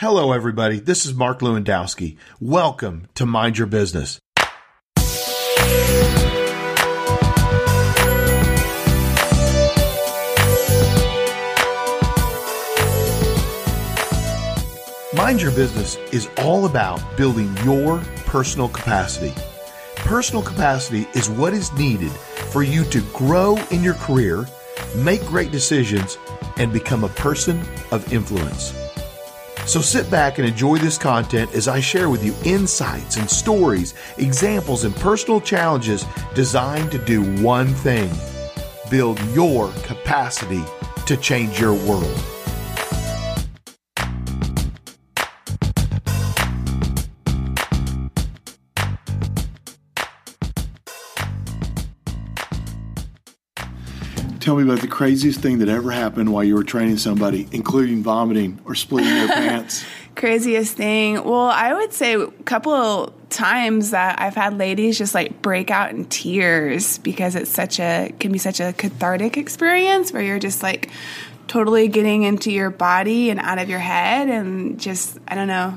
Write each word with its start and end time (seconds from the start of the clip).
Hello, 0.00 0.30
everybody. 0.30 0.78
This 0.78 1.04
is 1.06 1.12
Mark 1.12 1.40
Lewandowski. 1.40 2.18
Welcome 2.38 3.08
to 3.16 3.26
Mind 3.26 3.58
Your 3.58 3.66
Business. 3.66 4.20
Mind 15.12 15.42
Your 15.42 15.50
Business 15.50 15.96
is 16.12 16.28
all 16.38 16.64
about 16.64 17.02
building 17.16 17.52
your 17.64 17.98
personal 18.24 18.68
capacity. 18.68 19.34
Personal 19.96 20.44
capacity 20.44 21.08
is 21.16 21.28
what 21.28 21.52
is 21.52 21.72
needed 21.72 22.12
for 22.52 22.62
you 22.62 22.84
to 22.84 23.00
grow 23.12 23.56
in 23.72 23.82
your 23.82 23.94
career, 23.94 24.46
make 24.94 25.26
great 25.26 25.50
decisions, 25.50 26.18
and 26.56 26.72
become 26.72 27.02
a 27.02 27.08
person 27.08 27.60
of 27.90 28.12
influence. 28.12 28.72
So 29.68 29.82
sit 29.82 30.10
back 30.10 30.38
and 30.38 30.48
enjoy 30.48 30.78
this 30.78 30.96
content 30.96 31.52
as 31.52 31.68
I 31.68 31.78
share 31.78 32.08
with 32.08 32.24
you 32.24 32.34
insights 32.42 33.18
and 33.18 33.30
stories, 33.30 33.92
examples, 34.16 34.84
and 34.84 34.96
personal 34.96 35.42
challenges 35.42 36.06
designed 36.34 36.90
to 36.92 36.98
do 36.98 37.22
one 37.42 37.74
thing 37.74 38.10
build 38.90 39.20
your 39.34 39.70
capacity 39.82 40.64
to 41.04 41.18
change 41.18 41.60
your 41.60 41.74
world. 41.74 42.37
Tell 54.48 54.56
me 54.56 54.62
about 54.62 54.80
the 54.80 54.88
craziest 54.88 55.40
thing 55.40 55.58
that 55.58 55.68
ever 55.68 55.90
happened 55.90 56.32
while 56.32 56.42
you 56.42 56.54
were 56.54 56.64
training 56.64 56.96
somebody, 56.96 57.46
including 57.52 58.02
vomiting 58.02 58.58
or 58.64 58.74
splitting 58.74 59.10
their 59.10 59.28
pants. 59.28 59.84
Craziest 60.16 60.74
thing. 60.74 61.22
Well, 61.22 61.50
I 61.50 61.74
would 61.74 61.92
say 61.92 62.14
a 62.14 62.28
couple 62.46 63.12
times 63.28 63.90
that 63.90 64.18
I've 64.18 64.34
had 64.34 64.56
ladies 64.56 64.96
just 64.96 65.14
like 65.14 65.42
break 65.42 65.70
out 65.70 65.90
in 65.90 66.06
tears 66.06 66.96
because 66.96 67.34
it's 67.34 67.50
such 67.50 67.78
a 67.78 68.10
can 68.20 68.32
be 68.32 68.38
such 68.38 68.58
a 68.58 68.72
cathartic 68.72 69.36
experience 69.36 70.14
where 70.14 70.22
you're 70.22 70.38
just 70.38 70.62
like 70.62 70.88
totally 71.46 71.86
getting 71.88 72.22
into 72.22 72.50
your 72.50 72.70
body 72.70 73.28
and 73.28 73.38
out 73.40 73.58
of 73.58 73.68
your 73.68 73.80
head 73.80 74.30
and 74.30 74.80
just 74.80 75.18
I 75.28 75.34
don't 75.34 75.48
know 75.48 75.76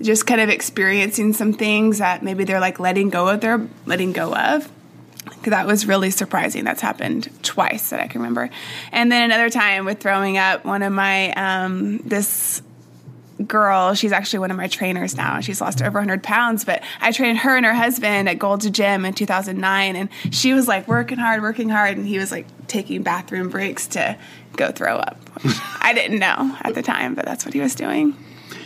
just 0.00 0.28
kind 0.28 0.40
of 0.40 0.48
experiencing 0.48 1.32
some 1.32 1.54
things 1.54 1.98
that 1.98 2.22
maybe 2.22 2.44
they're 2.44 2.60
like 2.60 2.78
letting 2.78 3.10
go 3.10 3.26
of 3.26 3.40
their 3.40 3.66
letting 3.84 4.12
go 4.12 4.32
of 4.32 4.70
that 5.44 5.66
was 5.66 5.86
really 5.86 6.10
surprising. 6.10 6.64
That's 6.64 6.80
happened 6.80 7.30
twice 7.42 7.90
that 7.90 8.00
I 8.00 8.06
can 8.06 8.20
remember. 8.20 8.50
And 8.90 9.10
then 9.10 9.24
another 9.24 9.50
time 9.50 9.84
with 9.84 10.00
throwing 10.00 10.38
up, 10.38 10.64
one 10.64 10.82
of 10.82 10.92
my, 10.92 11.32
um, 11.32 11.98
this 11.98 12.62
girl, 13.46 13.94
she's 13.94 14.12
actually 14.12 14.40
one 14.40 14.50
of 14.50 14.56
my 14.56 14.68
trainers 14.68 15.16
now. 15.16 15.40
She's 15.40 15.60
lost 15.60 15.82
over 15.82 15.98
100 15.98 16.22
pounds, 16.22 16.64
but 16.64 16.82
I 17.00 17.12
trained 17.12 17.38
her 17.38 17.56
and 17.56 17.66
her 17.66 17.74
husband 17.74 18.28
at 18.28 18.38
Gold's 18.38 18.68
Gym 18.70 19.04
in 19.04 19.14
2009. 19.14 19.96
And 19.96 20.08
she 20.30 20.54
was 20.54 20.68
like 20.68 20.86
working 20.86 21.18
hard, 21.18 21.42
working 21.42 21.68
hard. 21.68 21.96
And 21.96 22.06
he 22.06 22.18
was 22.18 22.30
like 22.30 22.46
taking 22.68 23.02
bathroom 23.02 23.48
breaks 23.48 23.86
to 23.88 24.16
go 24.56 24.70
throw 24.70 24.96
up. 24.96 25.18
I 25.80 25.92
didn't 25.94 26.18
know 26.18 26.56
at 26.62 26.74
the 26.74 26.82
time, 26.82 27.14
but 27.14 27.24
that's 27.24 27.44
what 27.44 27.54
he 27.54 27.60
was 27.60 27.74
doing 27.74 28.16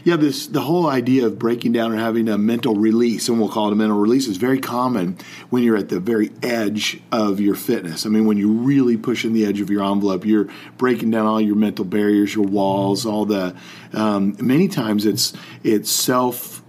yeah, 0.04 0.16
this 0.16 0.46
the 0.46 0.60
whole 0.60 0.86
idea 0.88 1.26
of 1.26 1.38
breaking 1.38 1.72
down 1.72 1.92
or 1.92 1.96
having 1.96 2.28
a 2.28 2.38
mental 2.38 2.74
release, 2.74 3.28
and 3.28 3.38
we'll 3.38 3.48
call 3.48 3.68
it 3.68 3.72
a 3.72 3.76
mental 3.76 3.98
release, 3.98 4.26
is 4.26 4.36
very 4.36 4.60
common 4.60 5.18
when 5.50 5.62
you're 5.62 5.76
at 5.76 5.88
the 5.88 6.00
very 6.00 6.30
edge 6.42 7.00
of 7.12 7.40
your 7.40 7.54
fitness. 7.54 8.06
I 8.06 8.08
mean, 8.08 8.26
when 8.26 8.38
you're 8.38 8.48
really 8.48 8.96
pushing 8.96 9.32
the 9.32 9.46
edge 9.46 9.60
of 9.60 9.70
your 9.70 9.84
envelope, 9.84 10.24
you're 10.24 10.48
breaking 10.78 11.10
down 11.10 11.26
all 11.26 11.40
your 11.40 11.56
mental 11.56 11.84
barriers, 11.84 12.34
your 12.34 12.46
walls, 12.46 13.06
all 13.06 13.24
the. 13.24 13.56
Um, 13.92 14.36
many 14.40 14.68
times, 14.68 15.06
it's 15.06 15.32
it's 15.62 15.90
self 15.90 16.62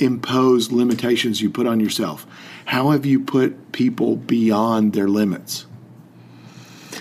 imposed 0.00 0.72
limitations 0.72 1.40
you 1.40 1.50
put 1.50 1.66
on 1.66 1.80
yourself. 1.80 2.26
How 2.64 2.90
have 2.90 3.06
you 3.06 3.20
put 3.20 3.72
people 3.72 4.16
beyond 4.16 4.92
their 4.92 5.08
limits? 5.08 5.66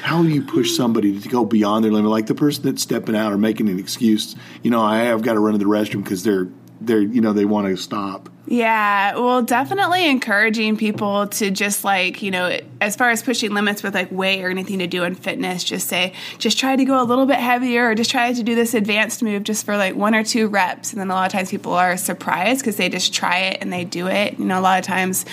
How 0.01 0.23
do 0.23 0.29
you 0.29 0.41
push 0.41 0.75
somebody 0.75 1.19
to 1.19 1.29
go 1.29 1.45
beyond 1.45 1.85
their 1.85 1.91
limit? 1.91 2.09
Like 2.09 2.27
the 2.27 2.35
person 2.35 2.63
that's 2.63 2.81
stepping 2.81 3.15
out 3.15 3.31
or 3.31 3.37
making 3.37 3.69
an 3.69 3.79
excuse, 3.79 4.35
you 4.63 4.71
know, 4.71 4.81
I 4.81 5.03
have 5.03 5.21
got 5.21 5.33
to 5.33 5.39
run 5.39 5.53
to 5.53 5.59
the 5.59 5.65
restroom 5.65 6.03
because 6.03 6.23
they're 6.23 6.47
they're 6.81 7.01
you 7.01 7.21
know 7.21 7.33
they 7.33 7.45
want 7.45 7.67
to 7.67 7.77
stop. 7.77 8.29
Yeah, 8.47 9.15
well, 9.15 9.43
definitely 9.43 10.09
encouraging 10.09 10.75
people 10.75 11.27
to 11.27 11.51
just 11.51 11.83
like, 11.83 12.21
you 12.21 12.31
know, 12.31 12.59
as 12.81 12.95
far 12.95 13.11
as 13.11 13.21
pushing 13.21 13.53
limits 13.53 13.83
with 13.83 13.93
like 13.93 14.11
weight 14.11 14.43
or 14.43 14.49
anything 14.49 14.79
to 14.79 14.87
do 14.87 15.03
in 15.03 15.13
fitness, 15.13 15.63
just 15.63 15.87
say, 15.87 16.13
just 16.39 16.57
try 16.57 16.75
to 16.75 16.83
go 16.83 17.01
a 17.01 17.05
little 17.05 17.27
bit 17.27 17.37
heavier 17.37 17.89
or 17.89 17.95
just 17.95 18.09
try 18.09 18.33
to 18.33 18.43
do 18.43 18.55
this 18.55 18.73
advanced 18.73 19.21
move 19.21 19.43
just 19.43 19.63
for 19.63 19.77
like 19.77 19.95
one 19.95 20.15
or 20.15 20.23
two 20.23 20.47
reps. 20.47 20.91
And 20.91 20.99
then 20.99 21.11
a 21.11 21.13
lot 21.13 21.27
of 21.27 21.31
times 21.31 21.51
people 21.51 21.73
are 21.73 21.95
surprised 21.97 22.61
because 22.61 22.77
they 22.77 22.89
just 22.89 23.13
try 23.13 23.37
it 23.37 23.59
and 23.61 23.71
they 23.71 23.85
do 23.85 24.07
it. 24.07 24.39
You 24.39 24.45
know, 24.45 24.59
a 24.59 24.61
lot 24.61 24.79
of 24.79 24.85
times 24.85 25.23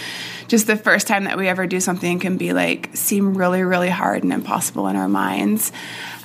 just 0.46 0.66
the 0.66 0.76
first 0.76 1.06
time 1.06 1.25
that 1.25 1.38
we 1.38 1.48
ever 1.48 1.66
do 1.66 1.80
something 1.80 2.20
can 2.20 2.36
be 2.36 2.52
like 2.52 2.90
seem 2.94 3.34
really, 3.34 3.62
really 3.62 3.90
hard 3.90 4.22
and 4.22 4.32
impossible 4.32 4.86
in 4.86 4.96
our 4.96 5.08
minds. 5.08 5.72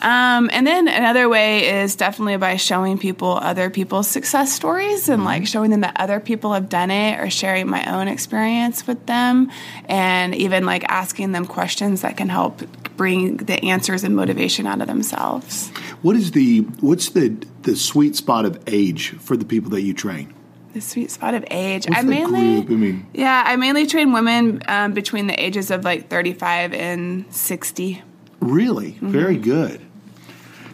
Um, 0.04 0.50
and 0.52 0.68
then 0.68 0.90
another 0.90 1.30
way 1.30 1.82
is 1.82 1.96
definitely 1.96 2.36
by 2.36 2.58
showing 2.58 2.98
people 2.98 3.40
other 3.42 3.70
people's 3.70 4.10
success 4.10 4.52
stories 4.52 5.08
and 5.08 5.24
like 5.24 5.48
showing 5.48 5.72
them 5.72 5.80
that 5.80 5.96
other 5.98 6.20
people 6.20 6.52
have 6.52 6.68
done 6.74 6.90
it 6.90 7.20
or 7.20 7.30
sharing 7.30 7.68
my 7.70 7.84
own 7.96 8.08
experience 8.08 8.88
with 8.88 9.06
them 9.06 9.52
and 9.86 10.34
even 10.34 10.66
like 10.66 10.84
asking 10.90 11.32
them 11.32 11.46
questions 11.46 12.02
that 12.02 12.18
can 12.18 12.30
help 12.30 12.64
bring 12.98 13.38
the 13.38 13.58
answers 13.70 14.04
and 14.04 14.16
motivation 14.16 14.66
out 14.66 14.82
of 14.82 14.88
themselves. 14.88 15.70
What 16.02 16.16
is 16.16 16.32
the 16.32 16.62
what's 16.82 17.10
the 17.10 17.30
the 17.62 17.76
sweet 17.76 18.16
spot 18.16 18.46
of 18.46 18.58
age 18.66 19.12
for 19.20 19.38
the 19.38 19.46
people 19.46 19.70
that 19.72 19.84
you 19.84 19.94
train? 19.94 20.34
The 20.74 20.82
sweet 20.82 21.12
spot 21.12 21.36
of 21.36 21.46
age. 21.52 21.86
What's 21.88 22.00
I 22.00 22.04
mainly, 22.04 22.62
group? 22.62 22.72
I 22.72 22.82
mean, 22.82 23.06
yeah, 23.14 23.44
I 23.46 23.56
mainly 23.58 23.86
train 23.86 24.12
women 24.12 24.64
um, 24.68 24.94
between 24.94 25.28
the 25.28 25.38
ages 25.38 25.70
of 25.70 25.84
like 25.84 26.10
thirty-five 26.10 26.74
and 26.74 27.26
sixty. 27.30 28.02
Really, 28.40 28.94
mm-hmm. 28.94 29.12
very 29.12 29.38
good. 29.38 29.80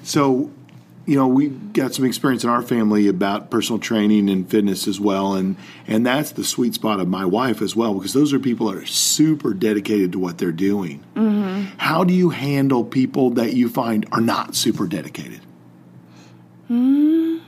So, 0.03 0.49
you 1.09 1.15
know, 1.15 1.27
we 1.27 1.49
got 1.49 1.95
some 1.95 2.05
experience 2.05 2.43
in 2.43 2.51
our 2.51 2.61
family 2.61 3.07
about 3.07 3.49
personal 3.49 3.79
training 3.79 4.29
and 4.29 4.47
fitness 4.47 4.87
as 4.87 4.99
well, 4.99 5.33
and 5.33 5.55
and 5.87 6.05
that's 6.05 6.33
the 6.33 6.43
sweet 6.43 6.75
spot 6.75 6.99
of 6.99 7.07
my 7.07 7.25
wife 7.25 7.63
as 7.63 7.75
well 7.75 7.95
because 7.95 8.13
those 8.13 8.31
are 8.31 8.37
people 8.37 8.69
that 8.69 8.77
are 8.77 8.85
super 8.85 9.55
dedicated 9.55 10.11
to 10.11 10.19
what 10.19 10.37
they're 10.37 10.51
doing. 10.51 11.03
Mm-hmm. 11.15 11.77
How 11.77 12.03
do 12.03 12.13
you 12.13 12.29
handle 12.29 12.83
people 12.83 13.31
that 13.31 13.53
you 13.53 13.69
find 13.69 14.05
are 14.11 14.21
not 14.21 14.55
super 14.55 14.85
dedicated? 14.85 15.41
Mm, 16.69 17.41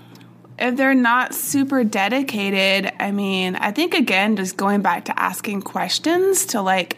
if 0.58 0.76
they're 0.76 0.96
not 0.96 1.36
super 1.36 1.84
dedicated, 1.84 2.92
I 3.00 3.12
mean, 3.12 3.56
I 3.58 3.72
think 3.72 3.94
again, 3.94 4.38
just 4.38 4.58
going 4.58 4.82
back 4.82 5.06
to 5.06 5.20
asking 5.20 5.62
questions 5.62 6.48
to 6.48 6.64
like, 6.64 6.98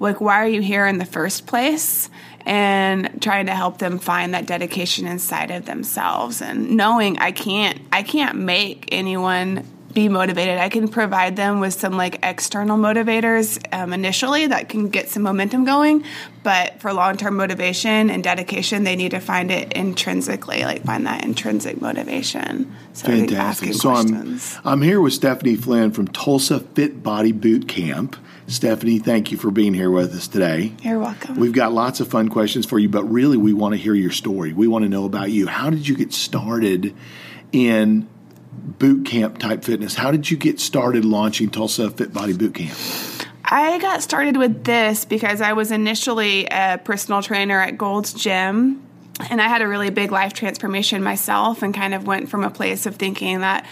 like, 0.00 0.20
why 0.20 0.36
are 0.36 0.48
you 0.48 0.62
here 0.62 0.86
in 0.86 0.98
the 0.98 1.06
first 1.06 1.46
place? 1.46 2.10
and 2.44 3.22
trying 3.22 3.46
to 3.46 3.54
help 3.54 3.78
them 3.78 4.00
find 4.00 4.34
that 4.34 4.46
dedication 4.46 5.06
inside 5.06 5.52
of 5.52 5.64
themselves 5.64 6.42
and 6.42 6.76
knowing 6.76 7.16
I 7.18 7.30
can't 7.30 7.80
I 7.92 8.02
can't 8.02 8.36
make 8.36 8.88
anyone 8.90 9.64
be 9.92 10.08
motivated. 10.08 10.58
I 10.58 10.68
can 10.68 10.88
provide 10.88 11.36
them 11.36 11.60
with 11.60 11.74
some 11.74 11.96
like 11.96 12.18
external 12.22 12.78
motivators 12.78 13.62
um, 13.72 13.92
initially 13.92 14.46
that 14.46 14.68
can 14.68 14.88
get 14.88 15.08
some 15.08 15.22
momentum 15.22 15.64
going, 15.64 16.04
but 16.42 16.80
for 16.80 16.92
long 16.92 17.16
term 17.16 17.36
motivation 17.36 18.10
and 18.10 18.24
dedication, 18.24 18.84
they 18.84 18.96
need 18.96 19.10
to 19.10 19.20
find 19.20 19.50
it 19.50 19.72
intrinsically, 19.74 20.64
like 20.64 20.82
find 20.84 21.06
that 21.06 21.24
intrinsic 21.24 21.80
motivation. 21.80 22.74
So 22.94 23.08
Fantastic. 23.08 23.74
So 23.74 23.90
I'm 23.90 24.40
I'm 24.64 24.82
here 24.82 25.00
with 25.00 25.12
Stephanie 25.12 25.56
Flynn 25.56 25.92
from 25.92 26.08
Tulsa 26.08 26.60
Fit 26.60 27.02
Body 27.02 27.32
Boot 27.32 27.68
Camp. 27.68 28.16
Stephanie, 28.52 28.98
thank 28.98 29.32
you 29.32 29.38
for 29.38 29.50
being 29.50 29.72
here 29.72 29.90
with 29.90 30.12
us 30.14 30.28
today. 30.28 30.74
You're 30.82 30.98
welcome. 30.98 31.36
We've 31.36 31.54
got 31.54 31.72
lots 31.72 32.00
of 32.00 32.08
fun 32.08 32.28
questions 32.28 32.66
for 32.66 32.78
you, 32.78 32.88
but 32.90 33.04
really 33.04 33.38
we 33.38 33.54
want 33.54 33.74
to 33.74 33.80
hear 33.80 33.94
your 33.94 34.10
story. 34.10 34.52
We 34.52 34.68
want 34.68 34.84
to 34.84 34.90
know 34.90 35.06
about 35.06 35.30
you. 35.30 35.46
How 35.46 35.70
did 35.70 35.88
you 35.88 35.96
get 35.96 36.12
started 36.12 36.94
in 37.50 38.06
boot 38.52 39.06
camp 39.06 39.38
type 39.38 39.64
fitness? 39.64 39.94
How 39.94 40.10
did 40.10 40.30
you 40.30 40.36
get 40.36 40.60
started 40.60 41.06
launching 41.06 41.48
Tulsa 41.48 41.90
Fit 41.90 42.12
Body 42.12 42.34
Boot 42.34 42.54
Camp? 42.54 42.76
I 43.42 43.78
got 43.78 44.02
started 44.02 44.36
with 44.36 44.64
this 44.64 45.06
because 45.06 45.40
I 45.40 45.54
was 45.54 45.70
initially 45.70 46.46
a 46.50 46.78
personal 46.84 47.22
trainer 47.22 47.58
at 47.58 47.78
Gold's 47.78 48.12
Gym 48.12 48.86
and 49.30 49.40
I 49.40 49.48
had 49.48 49.62
a 49.62 49.68
really 49.68 49.88
big 49.88 50.12
life 50.12 50.34
transformation 50.34 51.02
myself 51.02 51.62
and 51.62 51.72
kind 51.74 51.94
of 51.94 52.06
went 52.06 52.28
from 52.28 52.44
a 52.44 52.50
place 52.50 52.84
of 52.84 52.96
thinking 52.96 53.40
that 53.40 53.66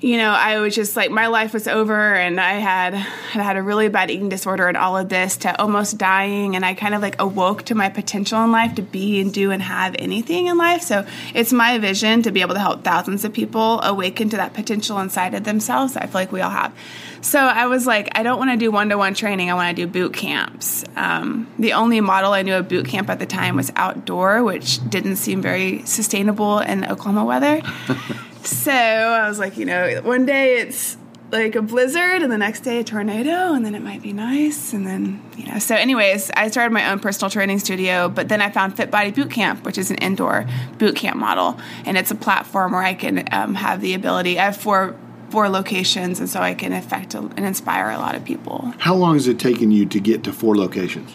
you 0.00 0.16
know, 0.16 0.30
I 0.30 0.60
was 0.60 0.76
just 0.76 0.94
like 0.94 1.10
my 1.10 1.26
life 1.26 1.52
was 1.52 1.66
over 1.66 2.14
and 2.14 2.40
I 2.40 2.52
had 2.54 2.94
had 2.94 3.42
had 3.42 3.56
a 3.56 3.62
really 3.62 3.88
bad 3.88 4.10
eating 4.10 4.28
disorder 4.28 4.68
and 4.68 4.76
all 4.76 4.96
of 4.96 5.08
this 5.08 5.38
to 5.38 5.60
almost 5.60 5.98
dying 5.98 6.54
and 6.54 6.64
I 6.64 6.74
kind 6.74 6.94
of 6.94 7.02
like 7.02 7.20
awoke 7.20 7.64
to 7.64 7.74
my 7.74 7.88
potential 7.88 8.42
in 8.44 8.52
life 8.52 8.76
to 8.76 8.82
be 8.82 9.20
and 9.20 9.34
do 9.34 9.50
and 9.50 9.60
have 9.60 9.96
anything 9.98 10.46
in 10.46 10.56
life. 10.56 10.82
So 10.82 11.04
it's 11.34 11.52
my 11.52 11.78
vision 11.78 12.22
to 12.22 12.30
be 12.30 12.42
able 12.42 12.54
to 12.54 12.60
help 12.60 12.84
thousands 12.84 13.24
of 13.24 13.32
people 13.32 13.80
awaken 13.82 14.28
to 14.28 14.36
that 14.36 14.54
potential 14.54 15.00
inside 15.00 15.34
of 15.34 15.42
themselves. 15.42 15.96
I 15.96 16.02
feel 16.02 16.14
like 16.14 16.30
we 16.30 16.42
all 16.42 16.50
have. 16.50 16.72
So 17.20 17.40
I 17.40 17.66
was 17.66 17.84
like, 17.84 18.16
I 18.16 18.22
don't 18.22 18.38
want 18.38 18.52
to 18.52 18.56
do 18.56 18.70
one 18.70 18.90
to 18.90 18.98
one 18.98 19.14
training. 19.14 19.50
I 19.50 19.54
want 19.54 19.76
to 19.76 19.82
do 19.84 19.90
boot 19.90 20.14
camps. 20.14 20.84
Um, 20.94 21.48
the 21.58 21.72
only 21.72 22.00
model 22.00 22.32
I 22.32 22.42
knew 22.42 22.54
of 22.54 22.68
boot 22.68 22.86
camp 22.86 23.10
at 23.10 23.18
the 23.18 23.26
time 23.26 23.56
was 23.56 23.72
outdoor, 23.74 24.44
which 24.44 24.78
didn't 24.88 25.16
seem 25.16 25.42
very 25.42 25.82
sustainable 25.82 26.60
in 26.60 26.84
Oklahoma 26.84 27.24
weather. 27.24 27.62
So 28.48 28.72
I 28.72 29.28
was 29.28 29.38
like, 29.38 29.56
you 29.58 29.66
know, 29.66 30.00
one 30.02 30.26
day 30.26 30.58
it's 30.58 30.96
like 31.30 31.54
a 31.54 31.62
blizzard 31.62 32.22
and 32.22 32.32
the 32.32 32.38
next 32.38 32.60
day 32.60 32.78
a 32.80 32.84
tornado 32.84 33.52
and 33.52 33.64
then 33.64 33.74
it 33.74 33.82
might 33.82 34.00
be 34.00 34.14
nice 34.14 34.72
and 34.72 34.86
then 34.86 35.22
you 35.36 35.44
know 35.44 35.58
so 35.58 35.74
anyways 35.74 36.30
i 36.30 36.48
started 36.48 36.72
my 36.72 36.90
own 36.90 36.98
personal 36.98 37.28
training 37.28 37.58
studio 37.58 38.08
but 38.08 38.30
then 38.30 38.40
i 38.40 38.48
found 38.50 38.74
fit 38.74 38.90
body 38.90 39.10
boot 39.10 39.30
camp 39.30 39.62
which 39.66 39.76
is 39.76 39.90
an 39.90 39.98
indoor 39.98 40.46
boot 40.78 40.96
camp 40.96 41.18
model 41.18 41.60
and 41.84 41.98
it's 41.98 42.10
a 42.10 42.14
platform 42.14 42.72
where 42.72 42.80
i 42.82 42.94
can 42.94 43.28
um, 43.30 43.54
have 43.54 43.82
the 43.82 43.92
ability 43.92 44.38
i 44.38 44.44
have 44.46 44.56
four 44.56 44.96
four 45.28 45.50
locations 45.50 46.18
and 46.18 46.30
so 46.30 46.40
i 46.40 46.54
can 46.54 46.72
affect 46.72 47.14
and 47.14 47.38
inspire 47.40 47.90
a 47.90 47.98
lot 47.98 48.14
of 48.14 48.24
people 48.24 48.72
How 48.78 48.94
long 48.94 49.12
has 49.12 49.28
it 49.28 49.38
taken 49.38 49.70
you 49.70 49.84
to 49.84 50.00
get 50.00 50.24
to 50.24 50.32
four 50.32 50.56
locations? 50.56 51.14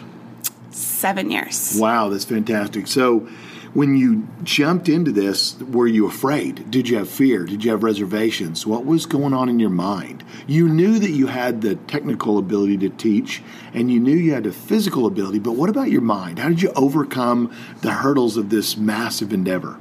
seven 0.70 1.28
years 1.28 1.76
Wow, 1.76 2.08
that's 2.08 2.24
fantastic. 2.24 2.86
So, 2.86 3.28
when 3.74 3.96
you 3.96 4.26
jumped 4.44 4.88
into 4.88 5.10
this, 5.10 5.58
were 5.60 5.88
you 5.88 6.06
afraid? 6.06 6.70
Did 6.70 6.88
you 6.88 6.96
have 6.96 7.08
fear? 7.08 7.44
Did 7.44 7.64
you 7.64 7.72
have 7.72 7.82
reservations? 7.82 8.66
What 8.66 8.86
was 8.86 9.04
going 9.04 9.34
on 9.34 9.48
in 9.48 9.58
your 9.58 9.70
mind? 9.70 10.24
You 10.46 10.68
knew 10.68 10.98
that 11.00 11.10
you 11.10 11.26
had 11.26 11.60
the 11.60 11.74
technical 11.74 12.38
ability 12.38 12.78
to 12.78 12.88
teach 12.88 13.42
and 13.74 13.90
you 13.90 13.98
knew 13.98 14.16
you 14.16 14.32
had 14.32 14.44
the 14.44 14.52
physical 14.52 15.06
ability, 15.06 15.40
but 15.40 15.56
what 15.56 15.68
about 15.68 15.90
your 15.90 16.02
mind? 16.02 16.38
How 16.38 16.48
did 16.48 16.62
you 16.62 16.72
overcome 16.76 17.52
the 17.82 17.90
hurdles 17.90 18.36
of 18.36 18.48
this 18.48 18.76
massive 18.76 19.32
endeavor? 19.32 19.78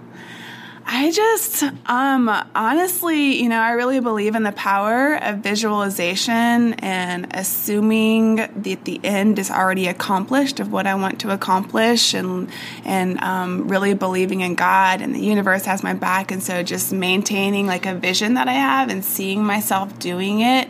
I 0.85 1.11
just, 1.11 1.63
um, 1.85 2.29
honestly, 2.53 3.41
you 3.41 3.47
know, 3.47 3.59
I 3.59 3.71
really 3.71 4.01
believe 4.01 4.35
in 4.35 4.43
the 4.43 4.51
power 4.51 5.15
of 5.15 5.37
visualization 5.37 6.73
and 6.73 7.27
assuming 7.33 8.35
that 8.35 8.83
the 8.83 8.99
end 9.03 9.39
is 9.39 9.49
already 9.49 9.87
accomplished 9.87 10.59
of 10.59 10.71
what 10.71 10.85
I 10.85 10.95
want 10.95 11.21
to 11.21 11.31
accomplish, 11.31 12.13
and 12.13 12.49
and 12.83 13.19
um, 13.21 13.67
really 13.69 13.93
believing 13.93 14.41
in 14.41 14.55
God 14.55 15.01
and 15.01 15.15
the 15.15 15.21
universe 15.21 15.65
has 15.65 15.83
my 15.83 15.93
back, 15.93 16.31
and 16.31 16.43
so 16.43 16.63
just 16.63 16.91
maintaining 16.91 17.65
like 17.65 17.85
a 17.85 17.95
vision 17.95 18.33
that 18.33 18.47
I 18.49 18.53
have 18.53 18.89
and 18.89 19.05
seeing 19.05 19.43
myself 19.43 19.97
doing 19.99 20.41
it 20.41 20.67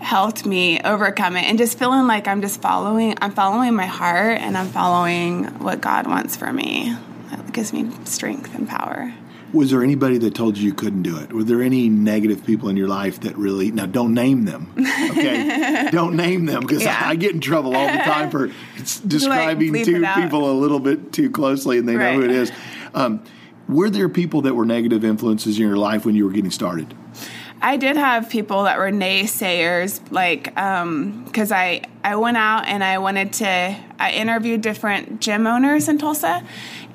helped 0.00 0.44
me 0.44 0.80
overcome 0.80 1.36
it 1.36 1.44
and 1.44 1.58
just 1.58 1.78
feeling 1.78 2.08
like 2.08 2.26
I'm 2.26 2.40
just 2.42 2.60
following 2.60 3.14
I'm 3.20 3.32
following 3.32 3.74
my 3.74 3.86
heart 3.86 4.38
and 4.38 4.56
I'm 4.56 4.66
following 4.68 5.44
what 5.60 5.80
God 5.80 6.06
wants 6.06 6.36
for 6.36 6.52
me. 6.52 6.96
That 7.30 7.52
gives 7.52 7.72
me 7.72 7.90
strength 8.04 8.54
and 8.54 8.68
power. 8.68 9.14
Was 9.52 9.70
there 9.70 9.82
anybody 9.82 10.18
that 10.18 10.34
told 10.34 10.56
you 10.56 10.64
you 10.64 10.74
couldn't 10.74 11.02
do 11.02 11.18
it? 11.18 11.32
Were 11.32 11.44
there 11.44 11.60
any 11.62 11.88
negative 11.88 12.44
people 12.44 12.68
in 12.68 12.76
your 12.76 12.88
life 12.88 13.20
that 13.20 13.36
really, 13.36 13.70
now 13.70 13.86
don't 13.86 14.14
name 14.14 14.44
them, 14.46 14.72
okay? 15.10 15.88
don't 15.92 16.16
name 16.16 16.46
them 16.46 16.62
because 16.62 16.82
Yeah. 16.82 17.00
I 17.04 17.16
get 17.16 17.32
in 17.32 17.40
trouble 17.40 17.76
all 17.76 17.86
the 17.86 17.98
time 17.98 18.30
for 18.30 18.50
describing 19.06 19.84
two 19.84 20.04
people 20.14 20.50
a 20.50 20.56
little 20.58 20.80
bit 20.80 21.12
too 21.12 21.30
closely 21.30 21.78
and 21.78 21.88
they 21.88 21.96
know 21.96 22.14
who 22.14 22.22
it 22.22 22.30
is. 22.30 22.50
Um, 22.94 23.22
were 23.68 23.90
there 23.90 24.08
people 24.08 24.42
that 24.42 24.54
were 24.56 24.64
negative 24.64 25.04
influences 25.04 25.58
in 25.58 25.66
your 25.66 25.76
life 25.76 26.04
when 26.04 26.14
you 26.14 26.24
were 26.24 26.32
getting 26.32 26.50
started? 26.50 26.94
I 27.64 27.76
did 27.76 27.96
have 27.96 28.28
people 28.28 28.64
that 28.64 28.76
were 28.76 28.90
naysayers, 28.90 30.00
like, 30.10 30.44
because 30.46 31.52
I 31.52 31.82
I 32.02 32.16
went 32.16 32.36
out 32.36 32.66
and 32.66 32.82
I 32.82 32.98
wanted 32.98 33.32
to 33.34 33.76
I 34.00 34.10
interviewed 34.10 34.62
different 34.62 35.20
gym 35.20 35.46
owners 35.46 35.88
in 35.88 35.96
Tulsa, 35.98 36.42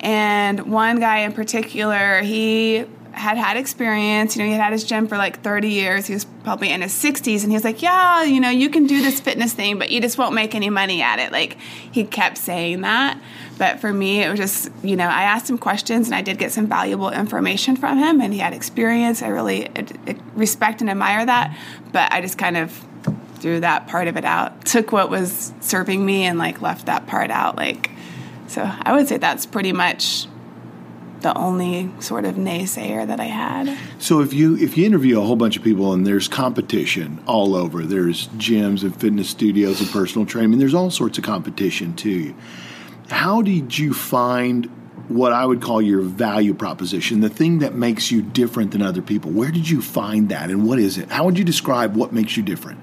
and 0.00 0.70
one 0.70 1.00
guy 1.00 1.18
in 1.18 1.32
particular, 1.32 2.20
he 2.22 2.84
had 3.12 3.36
had 3.36 3.56
experience. 3.56 4.36
You 4.36 4.42
know, 4.42 4.46
he 4.46 4.52
had 4.52 4.62
had 4.62 4.72
his 4.72 4.84
gym 4.84 5.08
for 5.08 5.16
like 5.16 5.40
30 5.42 5.68
years. 5.70 6.06
He 6.06 6.14
was 6.14 6.24
probably 6.44 6.70
in 6.70 6.82
his 6.82 6.92
60s, 6.92 7.42
and 7.42 7.50
he 7.50 7.56
was 7.56 7.64
like, 7.64 7.82
"Yeah, 7.82 8.22
you 8.22 8.40
know, 8.40 8.50
you 8.50 8.70
can 8.70 8.86
do 8.86 9.02
this 9.02 9.20
fitness 9.20 9.52
thing, 9.52 9.78
but 9.78 9.90
you 9.90 10.00
just 10.00 10.18
won't 10.18 10.34
make 10.34 10.54
any 10.54 10.70
money 10.70 11.02
at 11.02 11.18
it." 11.18 11.32
Like 11.32 11.56
he 11.90 12.04
kept 12.04 12.38
saying 12.38 12.82
that. 12.82 13.20
But 13.58 13.80
for 13.80 13.92
me, 13.92 14.22
it 14.22 14.30
was 14.30 14.38
just, 14.38 14.70
you 14.84 14.94
know, 14.94 15.08
I 15.08 15.22
asked 15.22 15.50
him 15.50 15.58
questions 15.58 16.06
and 16.06 16.14
I 16.14 16.22
did 16.22 16.38
get 16.38 16.52
some 16.52 16.68
valuable 16.68 17.10
information 17.10 17.76
from 17.76 17.98
him, 17.98 18.20
and 18.20 18.32
he 18.32 18.38
had 18.38 18.52
experience. 18.52 19.20
I 19.20 19.28
really 19.28 19.68
respect 20.34 20.80
and 20.80 20.88
admire 20.88 21.26
that. 21.26 21.56
But 21.92 22.12
I 22.12 22.20
just 22.20 22.38
kind 22.38 22.56
of 22.56 22.86
threw 23.40 23.60
that 23.60 23.88
part 23.88 24.08
of 24.08 24.16
it 24.16 24.24
out, 24.24 24.64
took 24.64 24.92
what 24.92 25.10
was 25.10 25.52
serving 25.60 26.04
me, 26.04 26.24
and 26.24 26.38
like 26.38 26.62
left 26.62 26.86
that 26.86 27.06
part 27.06 27.30
out. 27.30 27.56
Like, 27.56 27.90
so 28.48 28.62
I 28.82 28.94
would 28.94 29.06
say 29.08 29.18
that's 29.18 29.46
pretty 29.46 29.72
much 29.72 30.26
the 31.20 31.36
only 31.36 31.90
sort 32.00 32.24
of 32.24 32.36
naysayer 32.36 33.06
that 33.06 33.20
I 33.20 33.24
had. 33.24 33.76
So 33.98 34.20
if 34.20 34.32
you 34.32 34.56
if 34.56 34.76
you 34.76 34.86
interview 34.86 35.20
a 35.20 35.24
whole 35.24 35.36
bunch 35.36 35.56
of 35.56 35.62
people 35.62 35.92
and 35.92 36.06
there's 36.06 36.28
competition 36.28 37.22
all 37.26 37.54
over, 37.54 37.82
there's 37.82 38.28
gyms 38.28 38.82
and 38.82 38.98
fitness 38.98 39.28
studios 39.28 39.80
and 39.80 39.90
personal 39.90 40.26
training, 40.26 40.58
there's 40.58 40.74
all 40.74 40.90
sorts 40.90 41.18
of 41.18 41.24
competition 41.24 41.94
too. 41.94 42.34
How 43.10 43.42
did 43.42 43.76
you 43.76 43.94
find 43.94 44.66
what 45.08 45.32
I 45.32 45.44
would 45.44 45.62
call 45.62 45.80
your 45.80 46.02
value 46.02 46.52
proposition, 46.54 47.20
the 47.20 47.30
thing 47.30 47.60
that 47.60 47.74
makes 47.74 48.10
you 48.10 48.22
different 48.22 48.72
than 48.72 48.82
other 48.82 49.02
people? 49.02 49.30
Where 49.30 49.50
did 49.50 49.68
you 49.68 49.80
find 49.80 50.28
that 50.28 50.50
and 50.50 50.66
what 50.66 50.78
is 50.78 50.98
it? 50.98 51.10
How 51.10 51.24
would 51.24 51.38
you 51.38 51.44
describe 51.44 51.96
what 51.96 52.12
makes 52.12 52.36
you 52.36 52.42
different? 52.42 52.80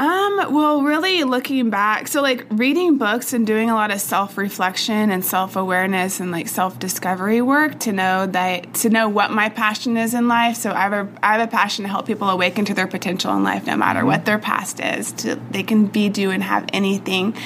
Um, 0.00 0.54
well, 0.54 0.80
really 0.80 1.24
looking 1.24 1.68
back, 1.68 2.08
so 2.08 2.22
like 2.22 2.46
reading 2.48 2.96
books 2.96 3.34
and 3.34 3.46
doing 3.46 3.68
a 3.68 3.74
lot 3.74 3.90
of 3.90 4.00
self 4.00 4.38
reflection 4.38 5.10
and 5.10 5.22
self 5.22 5.56
awareness 5.56 6.20
and 6.20 6.30
like 6.30 6.48
self 6.48 6.78
discovery 6.78 7.42
work 7.42 7.78
to 7.80 7.92
know 7.92 8.24
that 8.24 8.72
to 8.76 8.88
know 8.88 9.10
what 9.10 9.30
my 9.30 9.50
passion 9.50 9.98
is 9.98 10.14
in 10.14 10.26
life. 10.26 10.56
So 10.56 10.72
I 10.72 10.80
have 10.80 10.92
a 10.94 11.08
I 11.22 11.36
have 11.36 11.46
a 11.46 11.50
passion 11.50 11.82
to 11.82 11.90
help 11.90 12.06
people 12.06 12.30
awaken 12.30 12.64
to 12.64 12.72
their 12.72 12.86
potential 12.86 13.36
in 13.36 13.44
life, 13.44 13.66
no 13.66 13.76
matter 13.76 14.06
what 14.06 14.24
their 14.24 14.38
past 14.38 14.80
is. 14.80 15.12
To 15.12 15.34
they 15.50 15.64
can 15.64 15.84
be, 15.84 16.08
do, 16.08 16.30
and 16.30 16.42
have 16.42 16.64
anything. 16.72 17.36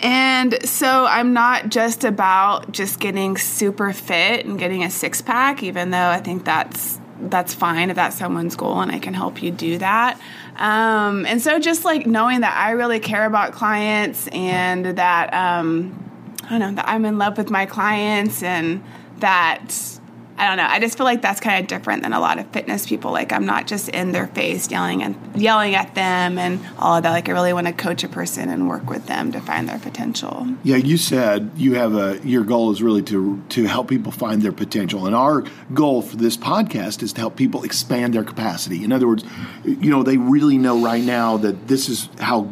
And 0.00 0.66
so 0.66 1.04
I'm 1.04 1.34
not 1.34 1.68
just 1.68 2.04
about 2.04 2.72
just 2.72 2.98
getting 2.98 3.36
super 3.36 3.92
fit 3.92 4.46
and 4.46 4.58
getting 4.58 4.84
a 4.84 4.90
six 4.90 5.20
pack, 5.20 5.62
even 5.62 5.90
though 5.90 6.08
I 6.08 6.20
think 6.20 6.46
that's 6.46 6.98
that's 7.20 7.54
fine 7.54 7.90
if 7.90 7.96
that's 7.96 8.16
someone's 8.16 8.56
goal 8.56 8.80
and 8.80 8.90
I 8.90 8.98
can 8.98 9.14
help 9.14 9.42
you 9.42 9.50
do 9.50 9.78
that. 9.78 10.20
Um, 10.56 11.26
and 11.26 11.42
so 11.42 11.58
just 11.58 11.84
like 11.84 12.06
knowing 12.06 12.40
that 12.40 12.56
I 12.56 12.72
really 12.72 13.00
care 13.00 13.24
about 13.24 13.52
clients 13.52 14.28
and 14.28 14.86
that 14.86 15.34
um, 15.34 16.00
I 16.44 16.50
don't 16.50 16.60
know 16.60 16.72
that 16.76 16.88
I'm 16.88 17.04
in 17.04 17.18
love 17.18 17.36
with 17.36 17.50
my 17.50 17.66
clients 17.66 18.42
and 18.42 18.82
that 19.18 19.74
I 20.36 20.48
don't 20.48 20.56
know. 20.56 20.66
I 20.66 20.80
just 20.80 20.96
feel 20.96 21.04
like 21.04 21.22
that's 21.22 21.40
kind 21.40 21.62
of 21.62 21.68
different 21.68 22.02
than 22.02 22.12
a 22.12 22.18
lot 22.18 22.38
of 22.38 22.48
fitness 22.48 22.86
people. 22.86 23.12
Like 23.12 23.32
I'm 23.32 23.46
not 23.46 23.68
just 23.68 23.88
in 23.88 24.10
their 24.12 24.26
face 24.26 24.68
yelling 24.68 25.02
and 25.02 25.16
yelling 25.40 25.76
at 25.76 25.94
them 25.94 26.38
and 26.38 26.60
all 26.78 26.96
of 26.96 27.04
that. 27.04 27.10
Like 27.10 27.28
I 27.28 27.32
really 27.32 27.52
want 27.52 27.68
to 27.68 27.72
coach 27.72 28.02
a 28.02 28.08
person 28.08 28.48
and 28.48 28.68
work 28.68 28.90
with 28.90 29.06
them 29.06 29.30
to 29.32 29.40
find 29.40 29.68
their 29.68 29.78
potential. 29.78 30.48
Yeah, 30.64 30.76
you 30.76 30.96
said 30.96 31.52
you 31.56 31.74
have 31.74 31.94
a 31.94 32.18
your 32.24 32.42
goal 32.42 32.72
is 32.72 32.82
really 32.82 33.02
to 33.02 33.42
to 33.50 33.64
help 33.64 33.88
people 33.88 34.10
find 34.10 34.42
their 34.42 34.52
potential, 34.52 35.06
and 35.06 35.14
our 35.14 35.44
goal 35.72 36.02
for 36.02 36.16
this 36.16 36.36
podcast 36.36 37.02
is 37.02 37.12
to 37.12 37.20
help 37.20 37.36
people 37.36 37.62
expand 37.62 38.14
their 38.14 38.24
capacity. 38.24 38.82
In 38.82 38.92
other 38.92 39.06
words, 39.06 39.24
you 39.64 39.90
know 39.90 40.02
they 40.02 40.16
really 40.16 40.58
know 40.58 40.82
right 40.82 41.04
now 41.04 41.36
that 41.36 41.68
this 41.68 41.88
is 41.88 42.08
how 42.18 42.48